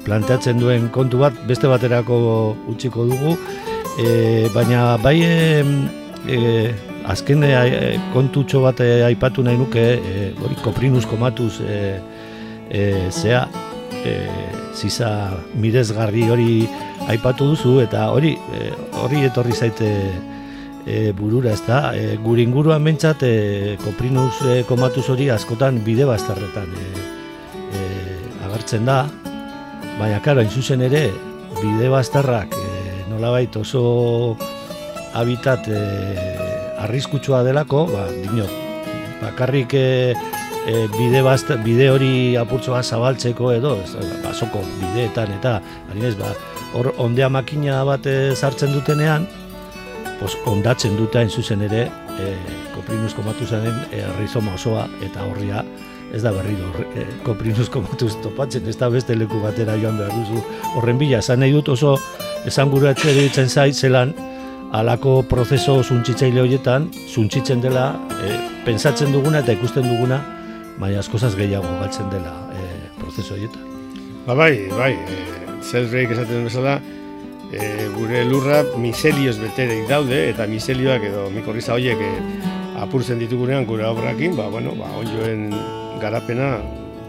Planteatzen 0.06 0.60
duen 0.60 0.88
kontu 0.94 1.20
bat, 1.22 1.36
beste 1.48 1.70
baterako 1.70 2.20
utziko 2.72 3.06
dugu, 3.10 3.36
e, 4.00 4.48
baina 4.54 4.96
bai 5.02 5.16
e, 5.26 5.64
e, 6.26 6.40
azken 7.10 7.44
e, 7.46 7.52
kontutxo 8.14 8.62
bat 8.66 8.82
e, 8.84 8.90
aipatu 9.08 9.44
nahi 9.46 9.60
nuke, 9.60 9.86
e, 9.96 10.30
hori 10.40 10.58
koprinus 10.64 11.06
komatuz 11.10 11.56
e, 11.64 11.80
e, 12.70 12.82
zea, 13.10 13.46
e, 14.04 14.16
ziza 14.74 15.10
mirezgarri 15.60 16.26
hori 16.30 16.52
aipatu 17.10 17.52
duzu 17.52 17.80
eta 17.82 18.06
hori 18.14 18.36
hori 19.02 19.24
etorri 19.26 19.56
zaite 19.56 19.88
e, 20.90 21.12
burura 21.16 21.54
ez 21.54 21.62
da 21.66 21.94
e, 21.94 22.16
gure 22.24 22.42
inguruan 22.42 22.84
bentsat 22.84 23.22
e, 23.22 23.76
koprinus 23.84 24.40
e, 24.42 24.60
komatuz 24.68 25.06
hori 25.12 25.30
askotan 25.30 25.80
bide 25.86 26.06
bastarretan 26.08 26.74
e, 26.74 26.86
e, 27.78 27.84
agertzen 28.48 28.88
da. 28.88 29.04
Baina 30.00 30.18
karo, 30.24 30.42
zuzen 30.48 30.82
ere 30.82 31.06
bide 31.60 31.90
bastarrak 31.92 32.56
e, 32.56 32.66
nolabait 33.10 33.56
oso 33.60 34.36
habitat 35.14 35.68
e, 35.68 35.80
arriskutsua 36.80 37.44
delako 37.46 37.86
ba, 37.92 38.06
dinot, 38.10 38.52
bakarrik 39.20 39.74
e, 39.74 40.14
e, 40.66 40.86
bide, 40.96 41.22
bast, 41.22 41.52
bide 41.64 41.90
hori 41.92 42.12
apurtzoa 42.40 42.82
zabaltzeko 42.82 43.52
edo, 43.52 43.76
ez, 43.84 44.08
basoko 44.24 44.62
bideetan 44.80 45.36
eta, 45.38 45.58
adinez, 45.90 46.16
ba, 46.20 46.32
hor 46.78 46.92
ondea 47.02 47.28
makina 47.32 47.82
bat 47.88 48.06
e, 48.06 48.32
sartzen 48.36 48.72
dutenean, 48.76 49.28
pos, 50.20 50.36
ondatzen 50.46 50.96
dute 50.98 51.18
hain 51.18 51.30
zuzen 51.30 51.62
ere, 51.66 51.86
e, 52.20 52.32
koprinus 52.74 53.14
komatuzaren 53.16 53.86
e, 53.90 54.04
rizoma 54.20 54.54
osoa 54.54 54.86
eta 55.02 55.24
horria 55.26 55.64
ez 56.14 56.22
da 56.22 56.32
berriro 56.34 56.70
e, 56.94 57.06
koprinus 57.24 57.70
komatuz 57.72 58.16
topatzen, 58.22 58.66
ez 58.68 58.76
da 58.78 58.90
beste 58.90 59.16
leku 59.16 59.40
batera 59.42 59.76
joan 59.80 59.98
behar 59.98 60.12
duzu 60.14 60.42
horren 60.76 60.98
bila, 60.98 61.20
esan 61.24 61.40
nahi 61.42 61.54
dut 61.54 61.70
oso 61.76 61.96
esan 62.46 62.70
gure 62.70 62.94
ditzen 62.94 63.48
zait 63.48 63.74
zelan 63.74 64.14
alako 64.72 65.22
prozeso 65.26 65.80
suntzitzaile 65.82 66.42
horietan, 66.44 66.88
suntzitzen 67.08 67.60
dela, 67.60 67.92
e, 68.22 68.36
pensatzen 68.66 69.12
duguna 69.12 69.42
eta 69.42 69.56
ikusten 69.56 69.88
duguna, 69.88 70.20
baina 70.78 71.00
askozaz 71.02 71.34
gehiago 71.36 71.68
galtzen 71.80 72.10
dela 72.10 72.36
e, 72.54 72.68
prozeso 73.00 73.34
horietan. 73.34 73.66
Ba 74.26 74.36
bai, 74.38 74.68
bai, 74.70 74.92
e, 74.94 75.18
zelreik 75.62 76.14
esaten 76.14 76.46
bezala, 76.46 76.78
e, 77.52 77.88
gure 77.96 78.24
lurra 78.24 78.62
miselioz 78.78 79.36
beterik 79.40 79.88
daude, 79.90 80.22
eta 80.30 80.46
miselioak 80.50 81.04
edo 81.10 81.26
mikorriza 81.34 81.74
horiek 81.74 82.00
e, 82.00 82.12
apurtzen 82.80 83.20
ditugunean 83.20 83.66
gure 83.68 83.86
obrakin, 83.88 84.36
ba, 84.38 84.48
bueno, 84.52 84.74
ba, 84.78 84.90
onjoen 85.00 85.50
garapena 86.00 86.52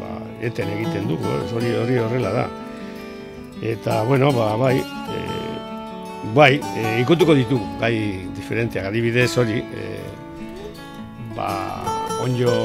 ba, 0.02 0.18
eten 0.44 0.74
egiten 0.78 1.08
dugu, 1.10 1.30
ez 1.46 1.52
hori 1.56 1.76
hori 1.84 2.00
horrela 2.02 2.34
da. 2.36 2.48
Eta, 3.62 4.02
bueno, 4.10 4.32
ba, 4.36 4.56
bai, 4.60 4.78
e, 4.82 5.22
bai, 6.36 6.54
e, 6.58 7.00
ikutuko 7.04 7.38
ditugu, 7.38 7.78
gai 7.82 7.96
diferenteak, 8.36 8.90
adibidez 8.90 9.32
hori, 9.38 9.62
e, 9.62 9.90
ba, 11.38 11.52
onjo 12.26 12.56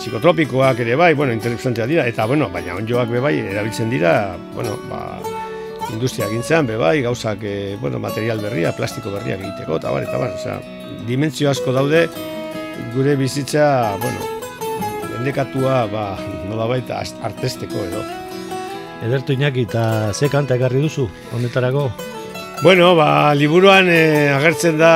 psikotropikoak 0.00 0.80
ere 0.80 0.96
bai, 0.96 1.12
bueno, 1.14 1.36
interesantea 1.36 1.86
dira, 1.86 2.08
eta, 2.08 2.24
bueno, 2.26 2.48
baina 2.48 2.80
onjoak 2.80 3.12
be 3.12 3.20
bai, 3.20 3.36
erabiltzen 3.52 3.92
dira, 3.92 4.14
bueno, 4.56 4.78
ba, 4.88 5.20
industria 5.92 6.28
gintzean, 6.30 6.66
be 6.66 6.76
bai, 6.80 7.00
gauzak, 7.02 7.42
e, 7.42 7.76
bueno, 7.80 7.98
material 7.98 8.40
berria, 8.40 8.74
plastiko 8.76 9.12
berria 9.12 9.36
egiteko, 9.38 9.78
eta 9.80 9.90
bar, 9.90 10.06
eta 10.06 10.18
bar, 10.18 10.34
osea, 10.38 10.58
dimentsio 11.08 11.50
asko 11.50 11.72
daude, 11.72 12.06
gure 12.94 13.16
bizitza, 13.16 13.96
bueno, 14.02 14.28
endekatua, 15.18 15.84
ba, 15.92 16.04
nola 16.48 16.66
baita, 16.70 17.02
artesteko 17.22 17.84
edo. 17.88 18.04
Edertu 19.04 19.32
Iñaki, 19.32 19.64
eta 19.68 20.12
ze 20.12 20.28
kanta 20.28 20.56
ekarri 20.60 20.82
duzu, 20.82 21.08
honetarako? 21.32 21.88
Bueno, 22.62 22.94
ba, 22.96 23.32
liburuan 23.34 23.88
e, 23.88 24.28
agertzen 24.34 24.76
da 24.80 24.94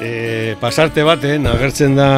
e, 0.00 0.54
pasarte 0.60 1.02
baten, 1.02 1.48
agertzen 1.50 1.96
da 1.98 2.10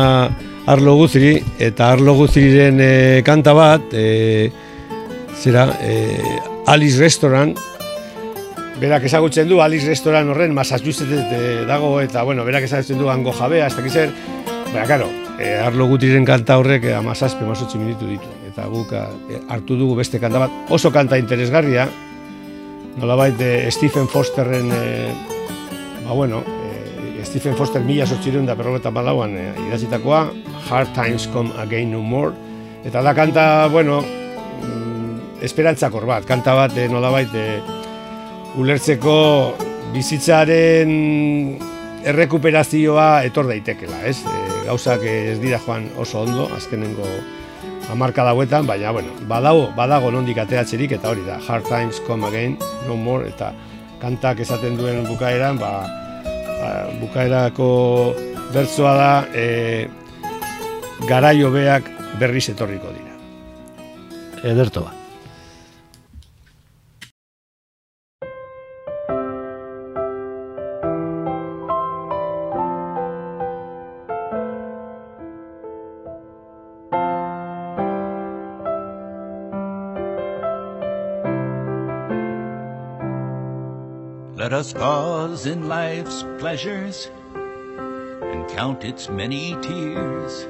Arlo 0.67 0.95
Guziri, 1.01 1.39
eta 1.59 1.91
Arlo 1.95 2.15
Guziriren 2.19 2.81
e, 2.81 2.93
kanta 3.25 3.55
bat, 3.57 3.95
e, 3.97 4.53
zera, 5.41 5.71
e, 5.81 6.21
Alice 6.67 7.01
Restaurant, 7.01 7.57
berak 8.83 9.05
ezagutzen 9.07 9.47
du 9.47 9.61
Alice 9.63 9.87
Restaurant 9.87 10.33
horren 10.33 10.55
Massachusetts 10.55 11.67
dago, 11.69 12.01
eta, 12.03 12.25
bueno, 12.27 12.43
berak 12.45 12.67
ezagutzen 12.67 12.99
du 12.99 13.11
hango 13.13 13.33
jabea, 13.37 13.69
ez 13.71 13.77
dakiz 13.79 13.93
zer, 13.95 14.15
baina, 14.73 14.87
karo, 14.91 15.07
e, 15.39 15.53
Arlo 15.63 15.87
Guziriren 15.87 16.27
kanta 16.27 16.57
horrek 16.59 16.89
e, 16.91 16.97
amazazpe, 16.99 17.47
mazotzi 17.47 17.79
minutu 17.79 18.09
ditu, 18.11 18.31
eta 18.49 18.67
guk 18.73 18.91
e, 18.99 19.39
hartu 19.55 19.79
dugu 19.79 19.95
beste 20.01 20.19
kanta 20.23 20.43
bat, 20.43 20.57
oso 20.75 20.91
kanta 20.91 21.21
interesgarria, 21.21 21.87
nolabait 22.97 23.39
de 23.39 23.71
Stephen 23.71 24.11
Fosterren 24.11 24.73
e, 24.75 25.13
ba 26.03 26.17
bueno, 26.19 26.43
e, 26.43 27.25
Stephen 27.25 27.55
Foster 27.57 27.85
mila 27.87 28.05
sortzireun 28.07 28.49
da 28.51 28.57
berrogeta 28.59 28.91
balauan 28.91 29.37
e, 29.39 29.47
idazitakoa 29.69 30.25
Hard 30.69 30.91
Times 30.97 31.29
Come 31.33 31.55
Again 31.63 31.95
No 31.95 32.03
More. 32.03 32.35
Eta 32.85 33.01
da 33.01 33.15
kanta, 33.15 33.69
bueno 33.71 34.03
mm, 34.03 35.39
esperantzakor 35.47 36.05
bat, 36.11 36.27
kanta 36.27 36.59
bat 36.59 36.77
e, 36.77 36.89
nolabait 36.91 37.31
e, 37.31 37.47
ulertzeko 38.59 39.15
bizitzaren 39.93 40.91
errekuperazioa 42.09 43.23
etor 43.29 43.49
daitekela, 43.51 44.03
ez? 44.09 44.19
E, 44.27 44.65
gauzak 44.67 45.05
ez 45.09 45.39
dira 45.43 45.61
joan 45.63 45.89
oso 46.01 46.23
ondo, 46.27 46.49
azkenengo 46.57 47.07
amarka 47.93 48.25
dauetan, 48.27 48.67
baina, 48.67 48.93
bueno, 48.95 49.13
badago, 49.29 49.69
badago 49.77 50.11
nondik 50.15 50.39
ateatzerik, 50.43 50.97
eta 50.99 51.11
hori 51.13 51.25
da, 51.27 51.39
Hard 51.47 51.69
Times 51.69 52.01
Come 52.07 52.29
Again, 52.29 52.57
No 52.89 52.97
More, 52.97 53.29
eta 53.29 53.53
kantak 54.03 54.41
esaten 54.43 54.79
duen 54.81 55.05
bukaeran, 55.07 55.61
ba, 55.63 55.73
ba 56.25 56.73
bukaerako 57.03 57.69
bertzoa 58.55 58.97
da, 58.99 59.13
e, 59.35 59.87
garaio 61.09 61.53
beak 61.55 61.89
berriz 62.21 62.49
etorriko 62.53 62.91
dira. 62.97 63.15
Ederto 64.53 64.83
bat. 64.89 65.02
Us 84.63 84.73
pause 84.73 85.47
in 85.47 85.67
life's 85.67 86.23
pleasures 86.39 87.11
and 87.35 88.49
count 88.49 88.85
its 88.85 89.09
many 89.09 89.61
tears 89.61 90.47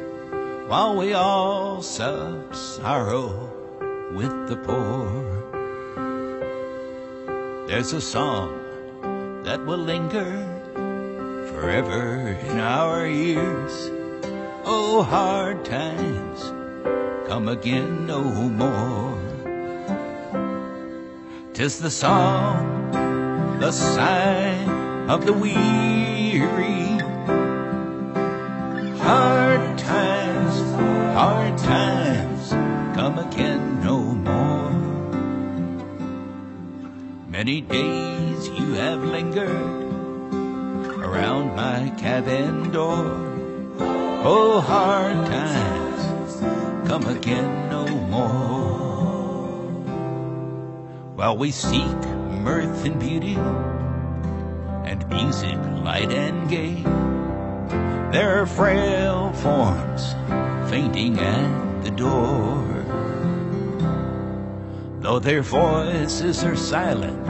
while 0.68 0.94
we 0.98 1.14
all 1.14 1.80
sup 1.80 2.54
sorrow 2.54 3.30
with 4.12 4.48
the 4.50 4.56
poor. 4.68 5.08
There's 7.66 7.94
a 7.94 8.02
song 8.02 8.52
that 9.44 9.64
will 9.64 9.78
linger 9.78 10.34
forever 11.54 12.36
in 12.50 12.58
our 12.58 13.06
ears. 13.06 13.72
Oh, 14.66 15.02
hard 15.02 15.64
times 15.64 16.42
come 17.26 17.48
again 17.48 18.06
no 18.06 18.22
more. 18.22 19.18
Tis 21.54 21.78
the 21.78 21.90
song 21.90 22.81
the 23.62 23.70
sigh 23.70 24.58
of 25.08 25.24
the 25.24 25.32
weary. 25.32 26.98
Hard 28.98 29.78
times, 29.78 30.56
hard 31.14 31.56
times 31.58 32.50
come 32.96 33.20
again 33.20 33.80
no 33.84 33.98
more. 34.00 34.72
Many 37.28 37.60
days 37.60 38.48
you 38.48 38.72
have 38.74 39.04
lingered 39.04 39.54
around 40.98 41.54
my 41.54 41.92
cabin 41.98 42.72
door. 42.72 43.14
Oh, 44.24 44.60
hard 44.60 45.24
times 45.26 46.88
come 46.88 47.06
again 47.06 47.70
no 47.70 47.86
more. 47.86 49.52
While 51.14 51.36
we 51.36 51.52
seek 51.52 52.11
mirth 52.42 52.84
and 52.84 52.98
beauty, 52.98 53.34
and 54.84 55.08
music 55.08 55.56
light 55.84 56.12
and 56.12 56.50
gay. 56.50 56.82
There 58.12 58.42
are 58.42 58.46
frail 58.46 59.32
forms 59.34 60.14
fainting 60.68 61.18
at 61.18 61.84
the 61.84 61.90
door. 61.90 62.84
Though 65.00 65.20
their 65.20 65.42
voices 65.42 66.44
are 66.44 66.56
silent, 66.56 67.26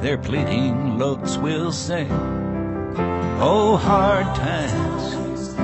their 0.00 0.18
pleading 0.18 0.96
looks 0.98 1.36
will 1.36 1.70
say, 1.70 2.06
Oh, 3.38 3.76
hard 3.76 4.34
times 4.36 5.54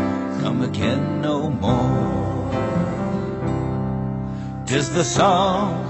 come 0.42 0.62
again 0.62 1.22
no 1.22 1.48
more. 1.48 2.51
Tis 4.66 4.92
the 4.92 5.05
song, 5.05 5.83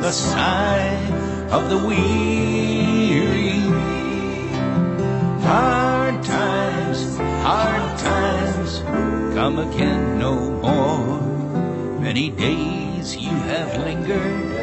the 0.00 0.10
sigh 0.10 1.25
of 1.50 1.70
the 1.70 1.78
weary. 1.78 3.60
Hard 5.42 6.22
times, 6.24 7.16
hard 7.18 7.98
times, 7.98 8.80
come 9.34 9.58
again 9.58 10.18
no 10.18 10.34
more. 10.34 11.20
Many 12.00 12.30
days 12.30 13.16
you 13.16 13.30
have 13.30 13.78
lingered 13.84 14.54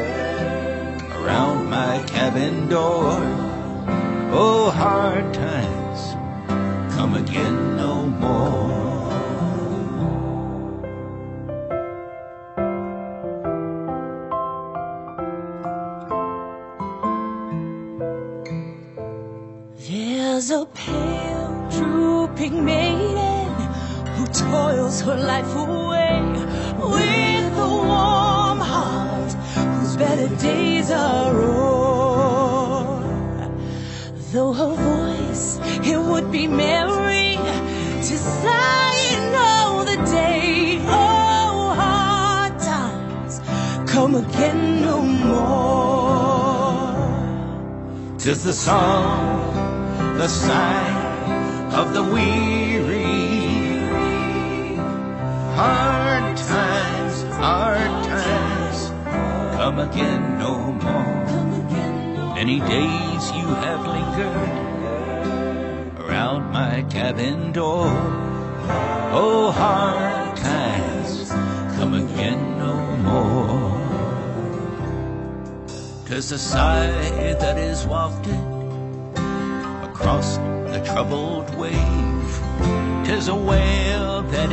around 1.12 1.70
my 1.70 2.02
cabin 2.06 2.68
door. 2.68 3.16
Oh, 4.36 4.70
hard 4.70 5.32
times, 5.32 6.14
come 6.94 7.14
again 7.14 7.63
her 25.04 25.16
life 25.16 25.54
away 25.56 26.22
with 26.78 27.58
a 27.58 27.68
warm 27.88 28.60
heart 28.60 29.32
whose 29.32 29.96
better 29.96 30.28
days 30.36 30.90
are 30.90 31.34
o'er. 31.34 33.02
Though 34.32 34.52
her 34.52 34.74
voice, 34.74 35.58
it 35.86 35.98
would 35.98 36.30
be 36.30 36.46
merry 36.46 37.36
to 37.36 38.18
sigh 38.18 39.34
all 39.36 39.84
the 39.84 39.96
day. 40.10 40.78
Oh, 40.86 41.74
hard 41.76 42.58
times 42.58 43.40
come 43.90 44.14
again 44.14 44.80
no 44.82 45.02
more. 45.02 45.74
Tis 48.18 48.42
the 48.44 48.52
song, 48.52 49.52
the 50.16 50.28
sigh 50.28 51.02
of 51.74 51.92
the 51.94 52.02
weary 52.02 52.73
Hard 55.56 56.36
times, 56.36 57.22
hard 57.36 58.04
times, 58.04 58.90
come 59.56 59.78
again 59.78 60.38
no 60.38 60.72
more. 60.72 61.24
Many 62.34 62.58
days 62.58 63.22
you 63.38 63.46
have 63.62 63.86
lingered 63.86 64.50
around 66.00 66.50
my 66.50 66.82
cabin 66.90 67.52
door. 67.52 67.86
Oh, 69.12 69.52
hard 69.52 70.36
times, 70.36 71.30
come 71.76 71.94
again 71.94 72.58
no 72.58 72.74
more. 73.08 73.78
Tis 76.06 76.32
a 76.32 76.38
sigh 76.38 77.34
that 77.38 77.58
is 77.58 77.86
wafted 77.86 78.42
across 79.88 80.36
the 80.72 80.82
troubled 80.84 81.54
wave. 81.54 82.40
Tis 83.06 83.28
a 83.28 83.34
wail 83.36 84.22
that 84.22 84.43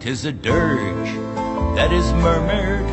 Tis 0.00 0.24
a 0.24 0.32
dirge 0.32 1.12
that 1.76 1.92
is 1.92 2.10
murmured 2.14 2.88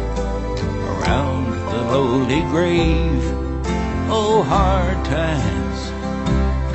around 0.92 1.46
the 1.72 1.82
lowly 1.94 2.42
grave. 2.52 3.24
Oh, 4.10 4.44
hard 4.44 5.06
times 5.06 5.80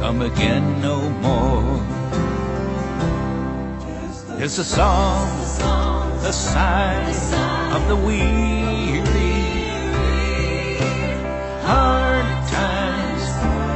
come 0.00 0.22
again 0.22 0.80
no 0.80 1.10
more. 1.20 1.76
Tis 4.38 4.58
a 4.58 4.64
song, 4.64 5.28
the 6.22 6.32
sigh 6.32 7.12
of 7.76 7.86
the 7.88 7.96
weary. 7.96 9.04
Hard 11.60 12.24
times, 12.48 13.24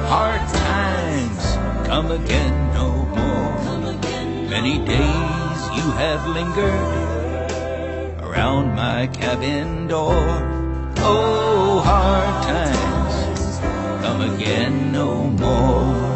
hard 0.08 0.48
times 0.48 1.86
come 1.86 2.10
again 2.12 2.72
no 2.72 2.88
more. 3.14 3.52
Many 4.48 4.78
days 4.86 5.35
you 5.76 5.90
have 5.92 6.26
lingered 6.28 7.50
around 8.22 8.74
my 8.74 9.06
cabin 9.08 9.86
door. 9.88 10.24
Oh, 10.98 11.82
hard 11.84 12.42
times 12.44 13.58
come 14.04 14.20
again 14.34 14.92
no 14.92 15.24
more. 15.24 16.06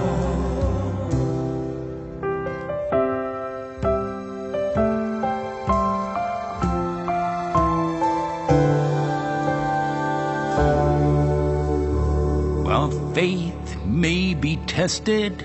While 12.65 12.91
faith 13.15 13.77
may 13.85 14.35
be 14.35 14.57
tested, 14.67 15.45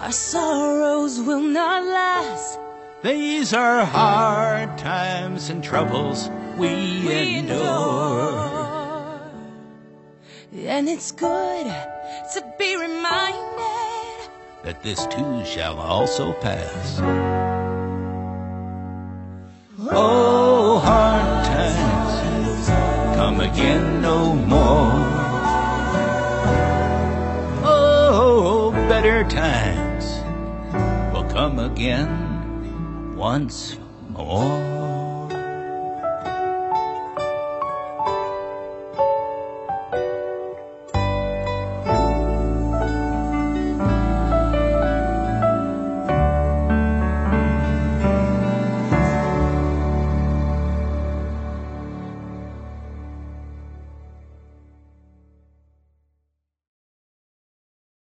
Our 0.00 0.10
sorrows 0.10 1.20
will 1.20 1.40
not 1.40 1.84
last. 1.84 2.58
These 3.02 3.52
are 3.52 3.84
hard 3.84 4.78
times 4.78 5.50
and 5.50 5.62
troubles 5.62 6.30
we, 6.56 6.68
We 7.06 7.36
endure. 7.38 7.58
endure. 7.58 9.30
And 10.54 10.88
it's 10.88 11.10
good 11.12 11.66
to 11.66 12.54
be 12.58 12.76
reminded 12.76 14.30
That 14.64 14.82
this 14.82 15.06
too 15.06 15.44
shall 15.44 15.78
also 15.78 16.32
pass. 16.34 17.00
Oh, 19.90 20.78
hard 20.78 21.44
times 21.46 22.68
come 23.16 23.40
again 23.40 24.00
no 24.02 24.34
more. 24.34 24.92
Oh, 27.64 28.70
better 28.88 29.24
times 29.24 30.20
will 31.12 31.24
come 31.24 31.58
again 31.58 32.21
once 33.22 33.78
more. 34.10 34.71